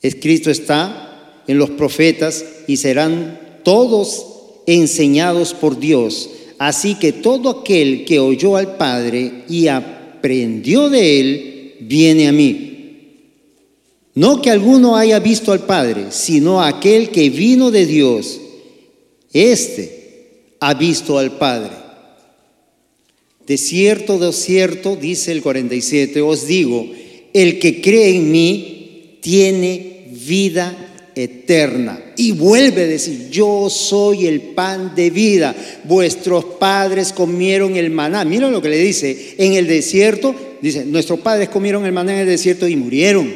[0.00, 4.26] Escrito está en los profetas y serán todos
[4.66, 6.30] enseñados por Dios.
[6.58, 12.70] Así que todo aquel que oyó al Padre y aprendió de él, viene a mí.
[14.14, 18.40] No que alguno haya visto al Padre, sino aquel que vino de Dios.
[19.32, 21.83] Este ha visto al Padre.
[23.46, 26.86] De cierto, de cierto, dice el 47, os digo,
[27.32, 32.00] el que cree en mí tiene vida eterna.
[32.16, 35.54] Y vuelve a decir, yo soy el pan de vida.
[35.84, 38.24] Vuestros padres comieron el maná.
[38.24, 42.20] Mira lo que le dice, en el desierto, dice, nuestros padres comieron el maná en
[42.20, 43.32] el desierto y murieron.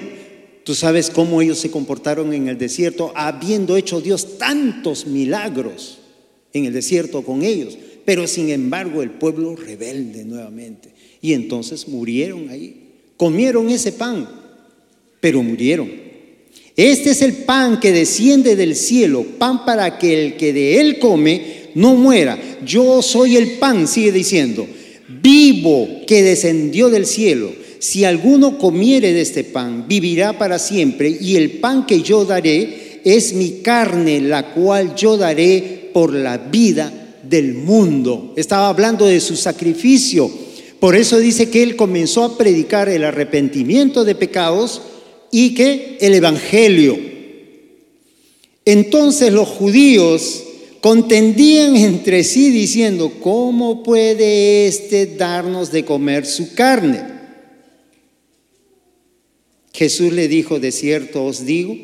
[0.64, 5.98] Tú sabes cómo ellos se comportaron en el desierto, habiendo hecho Dios tantos milagros
[6.52, 7.78] en el desierto con ellos.
[8.08, 10.88] Pero sin embargo el pueblo rebelde nuevamente.
[11.20, 12.74] Y entonces murieron ahí.
[13.18, 14.26] Comieron ese pan,
[15.20, 15.90] pero murieron.
[16.74, 20.98] Este es el pan que desciende del cielo, pan para que el que de él
[20.98, 21.42] come
[21.74, 22.38] no muera.
[22.64, 24.66] Yo soy el pan, sigue diciendo,
[25.22, 27.52] vivo que descendió del cielo.
[27.78, 33.02] Si alguno comiere de este pan, vivirá para siempre, y el pan que yo daré
[33.04, 36.97] es mi carne, la cual yo daré por la vida
[37.28, 38.32] del mundo.
[38.36, 40.30] Estaba hablando de su sacrificio.
[40.80, 44.82] Por eso dice que él comenzó a predicar el arrepentimiento de pecados
[45.30, 46.98] y que el Evangelio.
[48.64, 50.44] Entonces los judíos
[50.80, 57.18] contendían entre sí diciendo, ¿cómo puede éste darnos de comer su carne?
[59.72, 61.76] Jesús le dijo, de cierto os digo,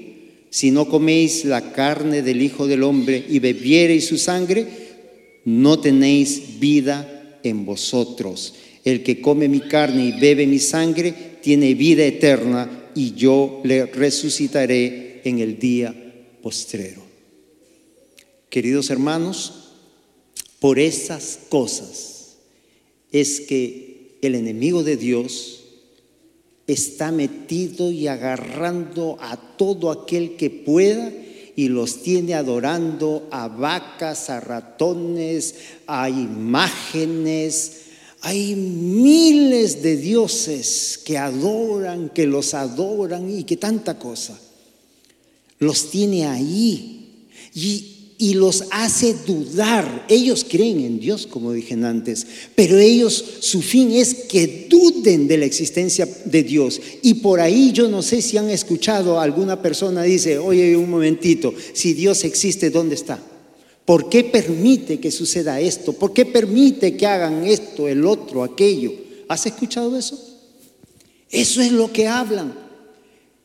[0.50, 4.83] si no coméis la carne del Hijo del Hombre y bebiereis su sangre,
[5.44, 8.54] no tenéis vida en vosotros.
[8.84, 13.86] El que come mi carne y bebe mi sangre tiene vida eterna y yo le
[13.86, 15.94] resucitaré en el día
[16.42, 17.02] postrero.
[18.48, 19.72] Queridos hermanos,
[20.60, 22.36] por esas cosas
[23.12, 25.64] es que el enemigo de Dios
[26.66, 31.12] está metido y agarrando a todo aquel que pueda
[31.56, 35.54] y los tiene adorando a vacas, a ratones,
[35.86, 37.80] a imágenes.
[38.22, 44.38] Hay miles de dioses que adoran, que los adoran y que tanta cosa.
[45.58, 47.26] Los tiene ahí.
[47.54, 50.06] Y y los hace dudar.
[50.08, 54.46] Ellos creen en Dios, como dije antes, pero ellos, su fin es que
[54.92, 56.80] de la existencia de Dios.
[57.02, 61.54] Y por ahí yo no sé si han escuchado alguna persona dice, oye, un momentito,
[61.72, 63.18] si Dios existe, ¿dónde está?
[63.84, 65.92] ¿Por qué permite que suceda esto?
[65.92, 68.92] ¿Por qué permite que hagan esto, el otro, aquello?
[69.28, 70.18] ¿Has escuchado eso?
[71.30, 72.54] Eso es lo que hablan.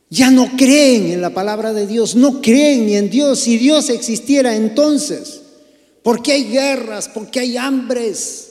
[0.10, 3.40] Ya no creen en la palabra de Dios, no creen ni en Dios.
[3.40, 5.42] Si Dios existiera entonces,
[6.04, 7.10] ¿por qué hay guerras?
[7.10, 8.49] ¿Por qué hay hambres?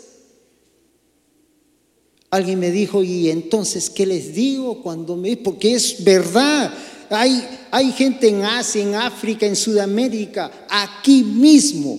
[2.30, 5.36] Alguien me dijo, ¿y entonces qué les digo cuando me...
[5.36, 6.72] Porque es verdad.
[7.08, 11.98] Hay, hay gente en Asia, en África, en Sudamérica, aquí mismo,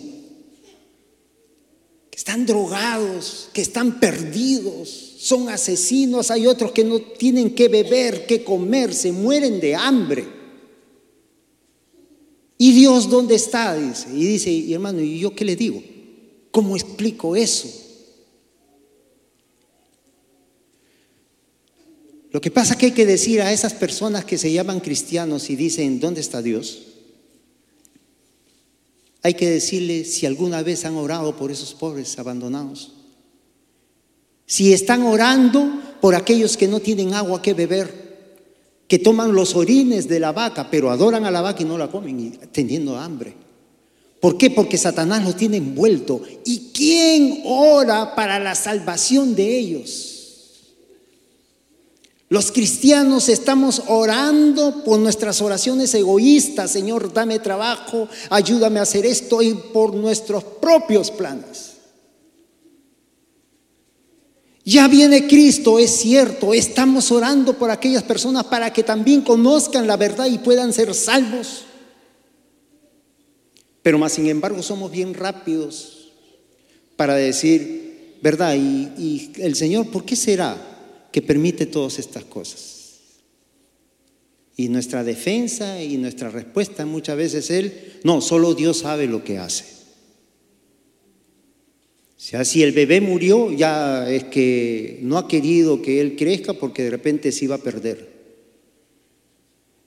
[2.11, 6.29] que están drogados, que están perdidos, son asesinos.
[6.29, 10.27] Hay otros que no tienen que beber, que comer, se mueren de hambre.
[12.59, 13.75] ¿Y Dios dónde está?
[13.75, 14.09] Dice.
[14.13, 15.81] Y dice, hermano, ¿y yo qué le digo?
[16.51, 17.88] ¿Cómo explico eso?
[22.31, 25.49] Lo que pasa es que hay que decir a esas personas que se llaman cristianos
[25.49, 26.83] y dicen, ¿dónde está Dios?
[29.23, 32.93] Hay que decirle si alguna vez han orado por esos pobres abandonados.
[34.45, 38.09] Si están orando por aquellos que no tienen agua que beber,
[38.87, 41.89] que toman los orines de la vaca, pero adoran a la vaca y no la
[41.89, 43.35] comen, teniendo hambre.
[44.19, 44.49] ¿Por qué?
[44.49, 46.21] Porque Satanás los tiene envuelto.
[46.45, 50.18] ¿Y quién ora para la salvación de ellos?
[52.29, 59.41] Los cristianos estamos orando por nuestras oraciones egoístas, Señor, dame trabajo, ayúdame a hacer esto
[59.41, 61.77] y por nuestros propios planes.
[64.63, 69.97] Ya viene Cristo, es cierto, estamos orando por aquellas personas para que también conozcan la
[69.97, 71.65] verdad y puedan ser salvos.
[73.81, 76.11] Pero más sin embargo somos bien rápidos
[76.95, 78.53] para decir, ¿verdad?
[78.53, 80.78] Y, y el Señor, ¿por qué será?
[81.11, 82.79] Que permite todas estas cosas.
[84.55, 87.71] Y nuestra defensa y nuestra respuesta muchas veces es
[88.03, 89.63] no, solo Dios sabe lo que hace.
[92.17, 96.53] O sea, si el bebé murió, ya es que no ha querido que Él crezca
[96.53, 98.09] porque de repente se iba a perder.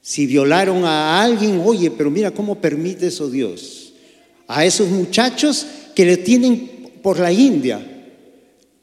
[0.01, 3.93] Si violaron a alguien, oye, pero mira cómo permite eso Dios.
[4.49, 7.92] A esos muchachos que le tienen por la India,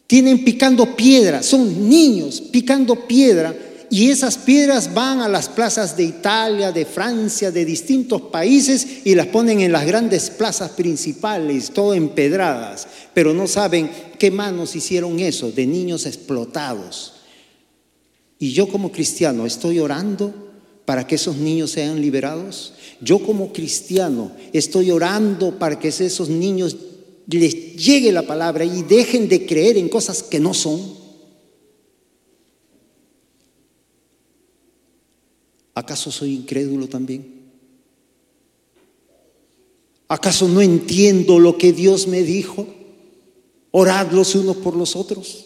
[0.10, 3.56] tienen picando piedra, son niños picando piedra
[3.92, 9.14] y esas piedras van a las plazas de Italia, de Francia, de distintos países y
[9.14, 15.20] las ponen en las grandes plazas principales, todo empedradas, pero no saben qué manos hicieron
[15.20, 17.14] eso, de niños explotados.
[18.40, 20.34] Y yo como cristiano estoy orando
[20.86, 22.74] para que esos niños sean liberados.
[23.00, 26.76] Yo como cristiano estoy orando para que esos niños
[27.38, 30.98] les llegue la palabra y dejen de creer en cosas que no son?
[35.76, 37.40] ¿Acaso soy incrédulo también?
[40.08, 42.68] ¿Acaso no entiendo lo que Dios me dijo?
[43.72, 45.46] Orad los unos por los otros.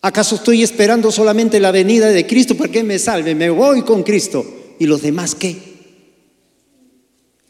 [0.00, 3.34] ¿Acaso estoy esperando solamente la venida de Cristo para que me salve?
[3.34, 4.44] Me voy con Cristo.
[4.78, 5.56] ¿Y los demás qué?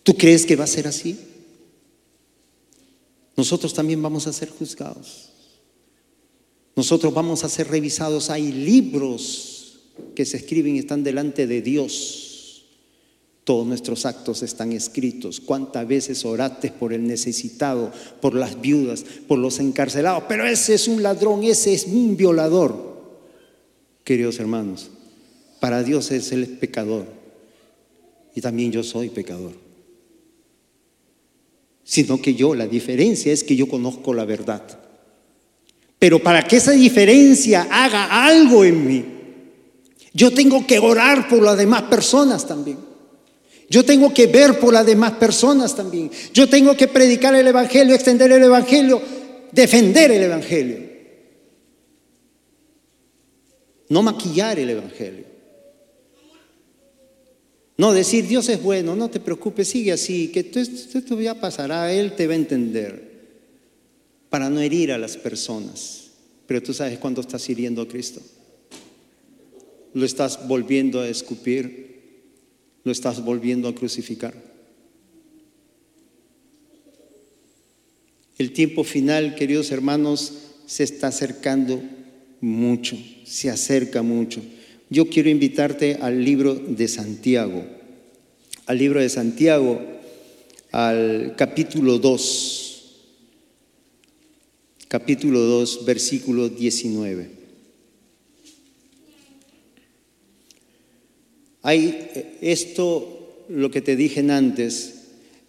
[0.03, 1.17] ¿Tú crees que va a ser así?
[3.37, 5.31] Nosotros también vamos a ser juzgados.
[6.77, 8.31] Nosotros vamos a ser revisados.
[8.31, 9.81] Hay libros
[10.15, 12.65] que se escriben y están delante de Dios.
[13.45, 15.41] Todos nuestros actos están escritos.
[15.41, 20.25] ¿Cuántas veces oraste por el necesitado, por las viudas, por los encarcelados?
[20.29, 22.91] Pero ese es un ladrón, ese es un violador.
[24.05, 24.91] Queridos hermanos,
[25.61, 27.07] para Dios es el pecador.
[28.35, 29.70] Y también yo soy pecador
[31.91, 34.63] sino que yo, la diferencia es que yo conozco la verdad.
[35.99, 39.05] Pero para que esa diferencia haga algo en mí,
[40.13, 42.79] yo tengo que orar por las demás personas también.
[43.69, 46.13] Yo tengo que ver por las demás personas también.
[46.33, 49.03] Yo tengo que predicar el Evangelio, extender el Evangelio,
[49.51, 50.79] defender el Evangelio.
[53.89, 55.30] No maquillar el Evangelio.
[57.81, 62.15] No decir, Dios es bueno, no te preocupes, sigue así, que esto ya pasará, Él
[62.15, 63.11] te va a entender,
[64.29, 66.11] para no herir a las personas.
[66.47, 68.21] Pero tú sabes cuándo estás hiriendo a Cristo.
[69.95, 72.03] Lo estás volviendo a escupir,
[72.85, 74.35] lo estás volviendo a crucificar.
[78.37, 80.35] El tiempo final, queridos hermanos,
[80.67, 81.81] se está acercando
[82.43, 84.43] mucho, se acerca mucho
[84.91, 87.65] yo quiero invitarte al libro de Santiago,
[88.67, 89.81] al libro de Santiago,
[90.73, 92.97] al capítulo 2,
[94.89, 97.31] capítulo 2, versículo 19.
[101.63, 102.09] Hay
[102.41, 104.95] esto, lo que te dije antes,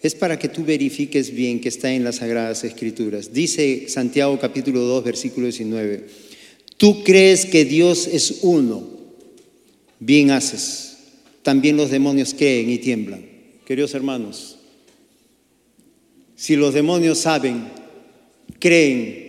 [0.04, 3.34] es para que tú verifiques bien que está en las Sagradas Escrituras.
[3.34, 6.06] Dice Santiago capítulo 2, versículo 19,
[6.78, 8.91] tú crees que Dios es uno
[10.02, 10.98] bien haces.
[11.44, 13.26] También los demonios creen y tiemblan.
[13.66, 14.58] Queridos hermanos,
[16.36, 17.70] si los demonios saben,
[18.60, 19.22] creen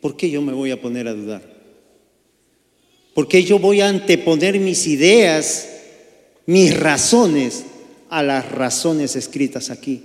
[0.00, 1.42] ¿por qué yo me voy a poner a dudar?
[3.14, 5.68] ¿Por qué yo voy a anteponer mis ideas,
[6.46, 7.64] mis razones
[8.10, 10.02] a las razones escritas aquí,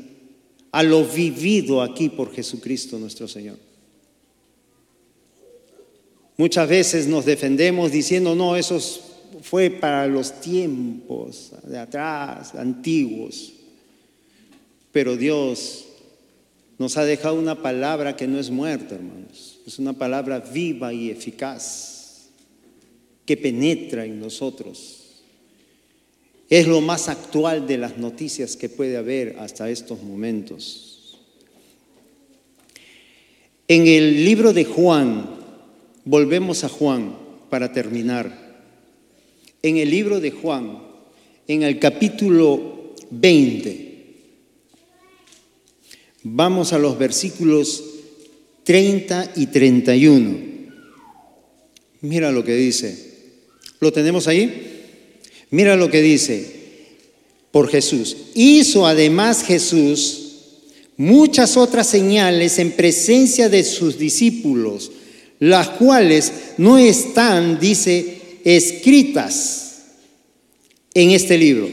[0.72, 3.58] a lo vivido aquí por Jesucristo nuestro Señor?
[6.38, 8.78] Muchas veces nos defendemos diciendo, no, eso
[9.42, 13.54] fue para los tiempos de atrás, antiguos.
[14.92, 15.86] Pero Dios
[16.78, 19.60] nos ha dejado una palabra que no es muerta, hermanos.
[19.66, 22.28] Es una palabra viva y eficaz,
[23.26, 25.00] que penetra en nosotros.
[26.50, 31.20] Es lo más actual de las noticias que puede haber hasta estos momentos.
[33.68, 35.44] En el libro de Juan,
[36.06, 37.16] Volvemos a Juan
[37.50, 38.43] para terminar.
[39.66, 40.78] En el libro de Juan,
[41.48, 43.94] en el capítulo 20,
[46.24, 47.82] vamos a los versículos
[48.66, 50.38] 30 y 31.
[52.02, 53.14] Mira lo que dice.
[53.80, 54.82] ¿Lo tenemos ahí?
[55.50, 56.46] Mira lo que dice
[57.52, 58.18] por Jesús.
[58.36, 60.34] Hizo además Jesús
[60.98, 64.92] muchas otras señales en presencia de sus discípulos
[65.40, 69.84] las cuales no están, dice, escritas
[70.94, 71.70] en este libro.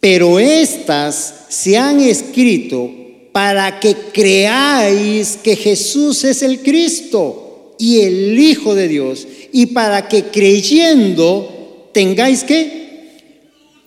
[0.00, 2.90] Pero estas se han escrito
[3.32, 10.08] para que creáis que Jesús es el Cristo y el Hijo de Dios, y para
[10.08, 13.20] que creyendo tengáis que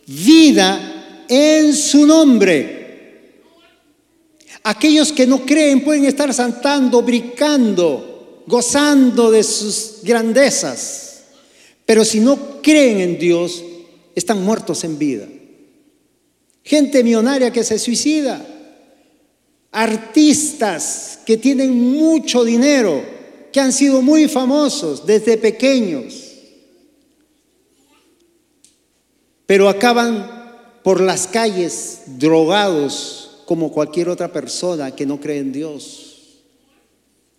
[0.08, 2.80] vida en su nombre.
[4.64, 11.11] Aquellos que no creen pueden estar saltando, brincando, gozando de sus grandezas.
[11.86, 13.64] Pero si no creen en Dios,
[14.16, 15.28] están muertos en vida.
[16.64, 18.46] Gente millonaria que se suicida.
[19.72, 23.02] Artistas que tienen mucho dinero,
[23.52, 26.32] que han sido muy famosos desde pequeños.
[29.46, 36.08] Pero acaban por las calles drogados como cualquier otra persona que no cree en Dios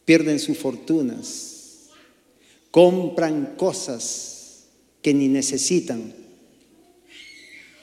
[0.05, 1.88] pierden sus fortunas,
[2.70, 4.31] compran cosas
[5.03, 6.14] que ni necesitan,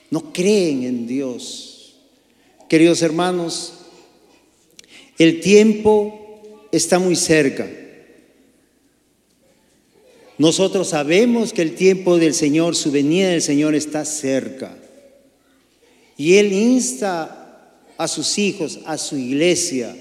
[0.09, 1.95] no creen en Dios.
[2.67, 3.74] Queridos hermanos,
[5.17, 7.70] el tiempo está muy cerca.
[10.38, 14.74] Nosotros sabemos que el tiempo del Señor, su venida del Señor está cerca.
[16.15, 19.93] Y Él insta a sus hijos, a su iglesia,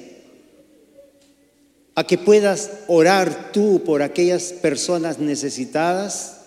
[1.96, 6.37] a que puedas orar tú por aquellas personas necesitadas,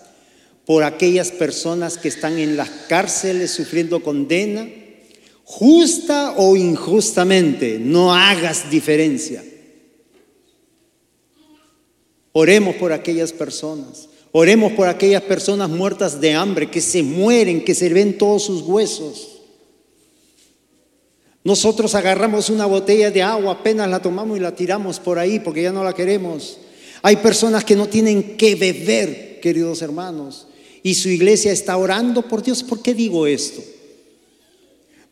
[0.72, 4.66] por aquellas personas que están en las cárceles sufriendo condena,
[5.44, 9.44] justa o injustamente, no hagas diferencia.
[12.32, 17.74] Oremos por aquellas personas, oremos por aquellas personas muertas de hambre, que se mueren, que
[17.74, 19.42] se ven todos sus huesos.
[21.44, 25.64] Nosotros agarramos una botella de agua, apenas la tomamos y la tiramos por ahí porque
[25.64, 26.56] ya no la queremos.
[27.02, 30.46] Hay personas que no tienen que beber, queridos hermanos,
[30.82, 32.62] y su iglesia está orando por Dios.
[32.62, 33.62] ¿Por qué digo esto?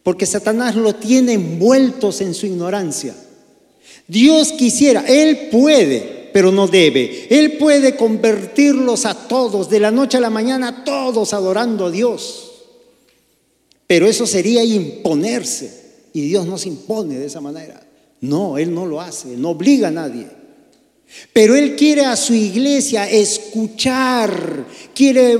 [0.02, 3.14] Porque Satanás lo tiene envueltos en su ignorancia.
[4.08, 7.26] Dios quisiera, Él puede, pero no debe.
[7.30, 12.50] Él puede convertirlos a todos, de la noche a la mañana, todos adorando a Dios.
[13.86, 15.80] Pero eso sería imponerse.
[16.12, 17.80] Y Dios no se impone de esa manera.
[18.20, 20.39] No, Él no lo hace, no obliga a nadie.
[21.32, 25.36] Pero Él quiere a su iglesia escuchar, quiere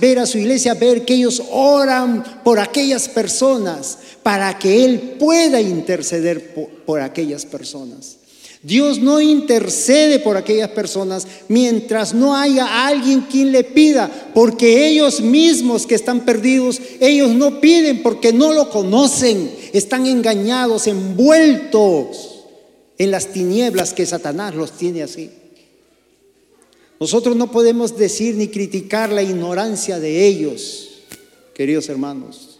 [0.00, 5.60] ver a su iglesia, ver que ellos oran por aquellas personas, para que Él pueda
[5.60, 6.54] interceder
[6.84, 8.16] por aquellas personas.
[8.62, 15.20] Dios no intercede por aquellas personas mientras no haya alguien quien le pida, porque ellos
[15.20, 22.27] mismos que están perdidos, ellos no piden porque no lo conocen, están engañados, envueltos
[22.98, 25.30] en las tinieblas que Satanás los tiene así.
[27.00, 31.02] Nosotros no podemos decir ni criticar la ignorancia de ellos,
[31.54, 32.58] queridos hermanos.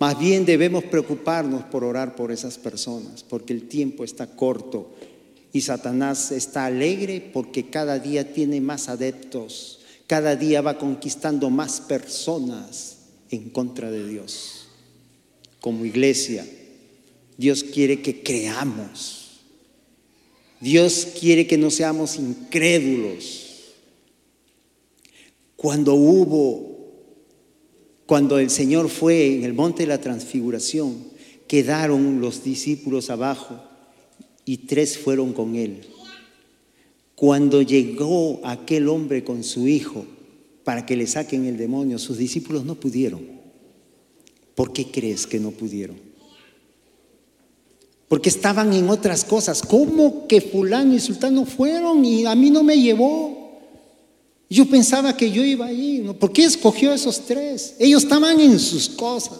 [0.00, 4.90] Más bien debemos preocuparnos por orar por esas personas, porque el tiempo está corto
[5.52, 11.80] y Satanás está alegre porque cada día tiene más adeptos, cada día va conquistando más
[11.80, 12.96] personas
[13.30, 14.66] en contra de Dios.
[15.60, 16.44] Como iglesia,
[17.38, 19.21] Dios quiere que creamos.
[20.62, 23.72] Dios quiere que no seamos incrédulos.
[25.56, 26.92] Cuando hubo,
[28.06, 31.02] cuando el Señor fue en el monte de la transfiguración,
[31.48, 33.60] quedaron los discípulos abajo
[34.44, 35.80] y tres fueron con él.
[37.16, 40.06] Cuando llegó aquel hombre con su hijo
[40.62, 43.26] para que le saquen el demonio, sus discípulos no pudieron.
[44.54, 46.11] ¿Por qué crees que no pudieron?
[48.12, 49.62] Porque estaban en otras cosas.
[49.62, 53.58] ¿Cómo que fulano y sultano fueron y a mí no me llevó?
[54.50, 56.06] Yo pensaba que yo iba ahí.
[56.20, 57.74] ¿Por qué escogió a esos tres?
[57.78, 59.38] Ellos estaban en sus cosas.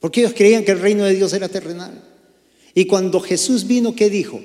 [0.00, 2.02] Porque ellos creían que el reino de Dios era terrenal.
[2.74, 4.40] Y cuando Jesús vino, ¿qué dijo?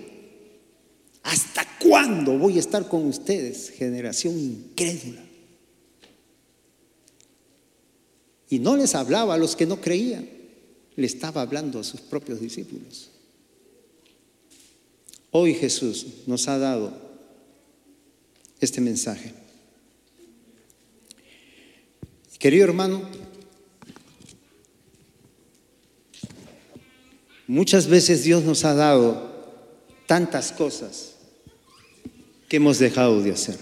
[1.24, 5.24] ¿Hasta cuándo voy a estar con ustedes, generación incrédula?
[8.50, 10.43] Y no les hablaba a los que no creían,
[10.96, 13.10] le estaba hablando a sus propios discípulos.
[15.32, 16.94] Hoy Jesús nos ha dado
[18.60, 19.34] este mensaje.
[22.38, 23.02] Querido hermano,
[27.48, 29.32] muchas veces Dios nos ha dado
[30.06, 31.16] tantas cosas
[32.50, 33.58] que hemos dejado de hacer.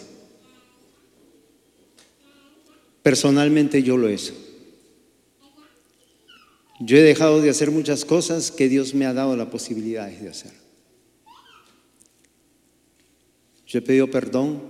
[3.04, 4.41] Personalmente yo lo he hecho.
[6.84, 10.28] Yo he dejado de hacer muchas cosas que Dios me ha dado la posibilidad de
[10.28, 10.52] hacer.
[13.68, 14.64] Yo he pedido perdón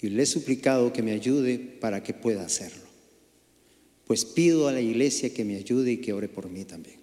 [0.00, 2.82] y le he suplicado que me ayude para que pueda hacerlo.
[4.06, 6.96] Pues pido a la iglesia que me ayude y que ore por mí también.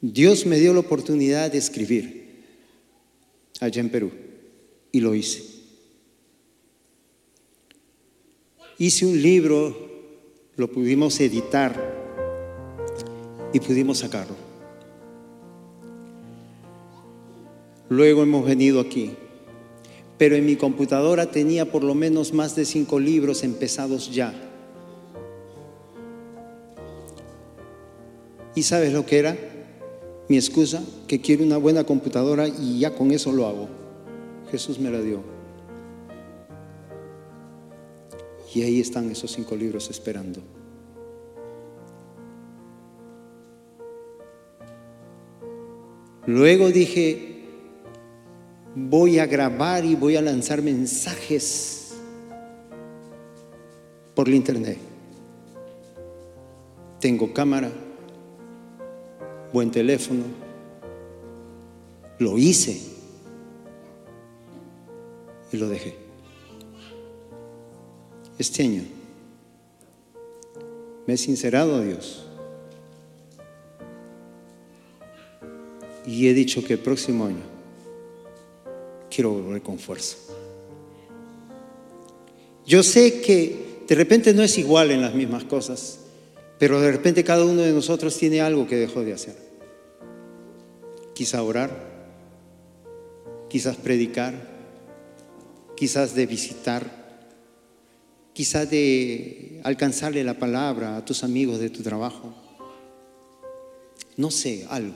[0.00, 2.44] Dios me dio la oportunidad de escribir
[3.60, 4.10] allá en Perú
[4.90, 5.55] y lo hice.
[8.78, 9.74] Hice un libro,
[10.56, 11.74] lo pudimos editar
[13.52, 14.34] y pudimos sacarlo.
[17.88, 19.12] Luego hemos venido aquí,
[20.18, 24.34] pero en mi computadora tenía por lo menos más de cinco libros empezados ya.
[28.54, 29.36] ¿Y sabes lo que era?
[30.28, 33.68] mi excusa, que quiero una buena computadora y ya con eso lo hago.
[34.50, 35.35] Jesús me la dio.
[38.56, 40.40] Y ahí están esos cinco libros esperando.
[46.24, 47.44] Luego dije,
[48.74, 51.98] voy a grabar y voy a lanzar mensajes
[54.14, 54.78] por el internet.
[56.98, 57.70] Tengo cámara,
[59.52, 60.24] buen teléfono.
[62.18, 62.80] Lo hice
[65.52, 66.05] y lo dejé.
[68.38, 68.82] Este año
[71.06, 72.26] me he sincerado a Dios
[76.06, 77.42] y he dicho que el próximo año
[79.10, 80.16] quiero volver con fuerza.
[82.66, 86.00] Yo sé que de repente no es igual en las mismas cosas,
[86.58, 89.36] pero de repente cada uno de nosotros tiene algo que dejó de hacer.
[91.14, 91.70] Quizá orar,
[93.48, 94.34] quizás predicar,
[95.76, 97.05] quizás de visitar,
[98.36, 102.34] quizás de alcanzarle la palabra a tus amigos de tu trabajo.
[104.18, 104.94] No sé, algo.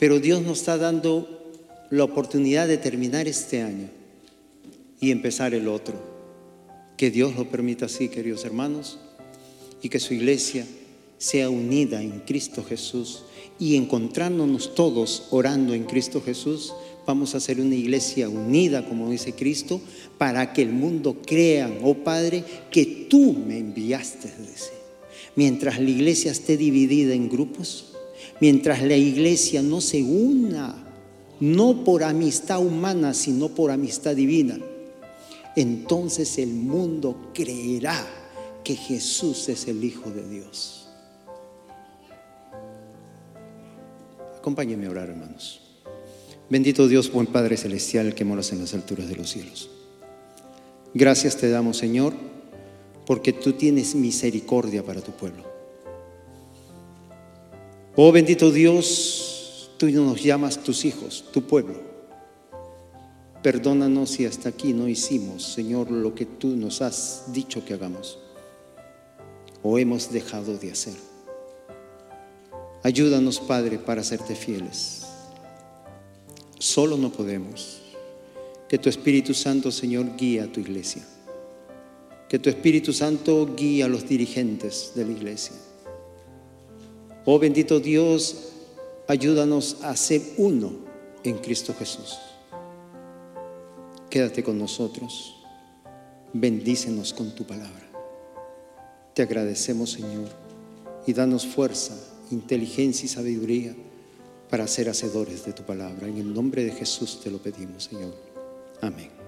[0.00, 1.52] Pero Dios nos está dando
[1.90, 3.88] la oportunidad de terminar este año
[4.98, 5.94] y empezar el otro.
[6.96, 8.98] Que Dios lo permita así, queridos hermanos
[9.80, 10.66] y que su iglesia
[11.18, 13.22] sea unida en Cristo Jesús
[13.60, 16.74] y encontrándonos todos orando en Cristo Jesús,
[17.06, 19.80] vamos a ser una iglesia unida, como dice Cristo,
[20.18, 24.72] para que el mundo crea, oh Padre, que tú me enviaste, dice.
[25.34, 27.92] Mientras la iglesia esté dividida en grupos,
[28.40, 30.76] mientras la iglesia no se una,
[31.40, 34.58] no por amistad humana, sino por amistad divina,
[35.56, 38.06] entonces el mundo creerá
[38.62, 40.88] que Jesús es el Hijo de Dios.
[44.38, 45.61] Acompáñenme a orar, hermanos.
[46.50, 49.70] Bendito Dios, buen Padre Celestial, que moras en las alturas de los cielos.
[50.94, 52.12] Gracias te damos, Señor,
[53.06, 55.44] porque tú tienes misericordia para tu pueblo.
[57.96, 61.80] Oh bendito Dios, tú nos llamas tus hijos, tu pueblo.
[63.42, 68.18] Perdónanos si hasta aquí no hicimos, Señor, lo que tú nos has dicho que hagamos
[69.62, 70.94] o hemos dejado de hacer.
[72.82, 75.01] Ayúdanos, Padre, para serte fieles.
[76.62, 77.80] Solo no podemos.
[78.68, 81.02] Que tu Espíritu Santo, Señor, guíe a tu iglesia.
[82.28, 85.56] Que tu Espíritu Santo guíe a los dirigentes de la iglesia.
[87.24, 88.52] Oh bendito Dios,
[89.08, 90.72] ayúdanos a ser uno
[91.24, 92.16] en Cristo Jesús.
[94.08, 95.34] Quédate con nosotros.
[96.32, 97.90] Bendícenos con tu palabra.
[99.14, 100.28] Te agradecemos, Señor,
[101.08, 101.98] y danos fuerza,
[102.30, 103.74] inteligencia y sabiduría
[104.52, 106.06] para ser hacedores de tu palabra.
[106.06, 108.12] En el nombre de Jesús te lo pedimos, Señor.
[108.82, 109.21] Amén.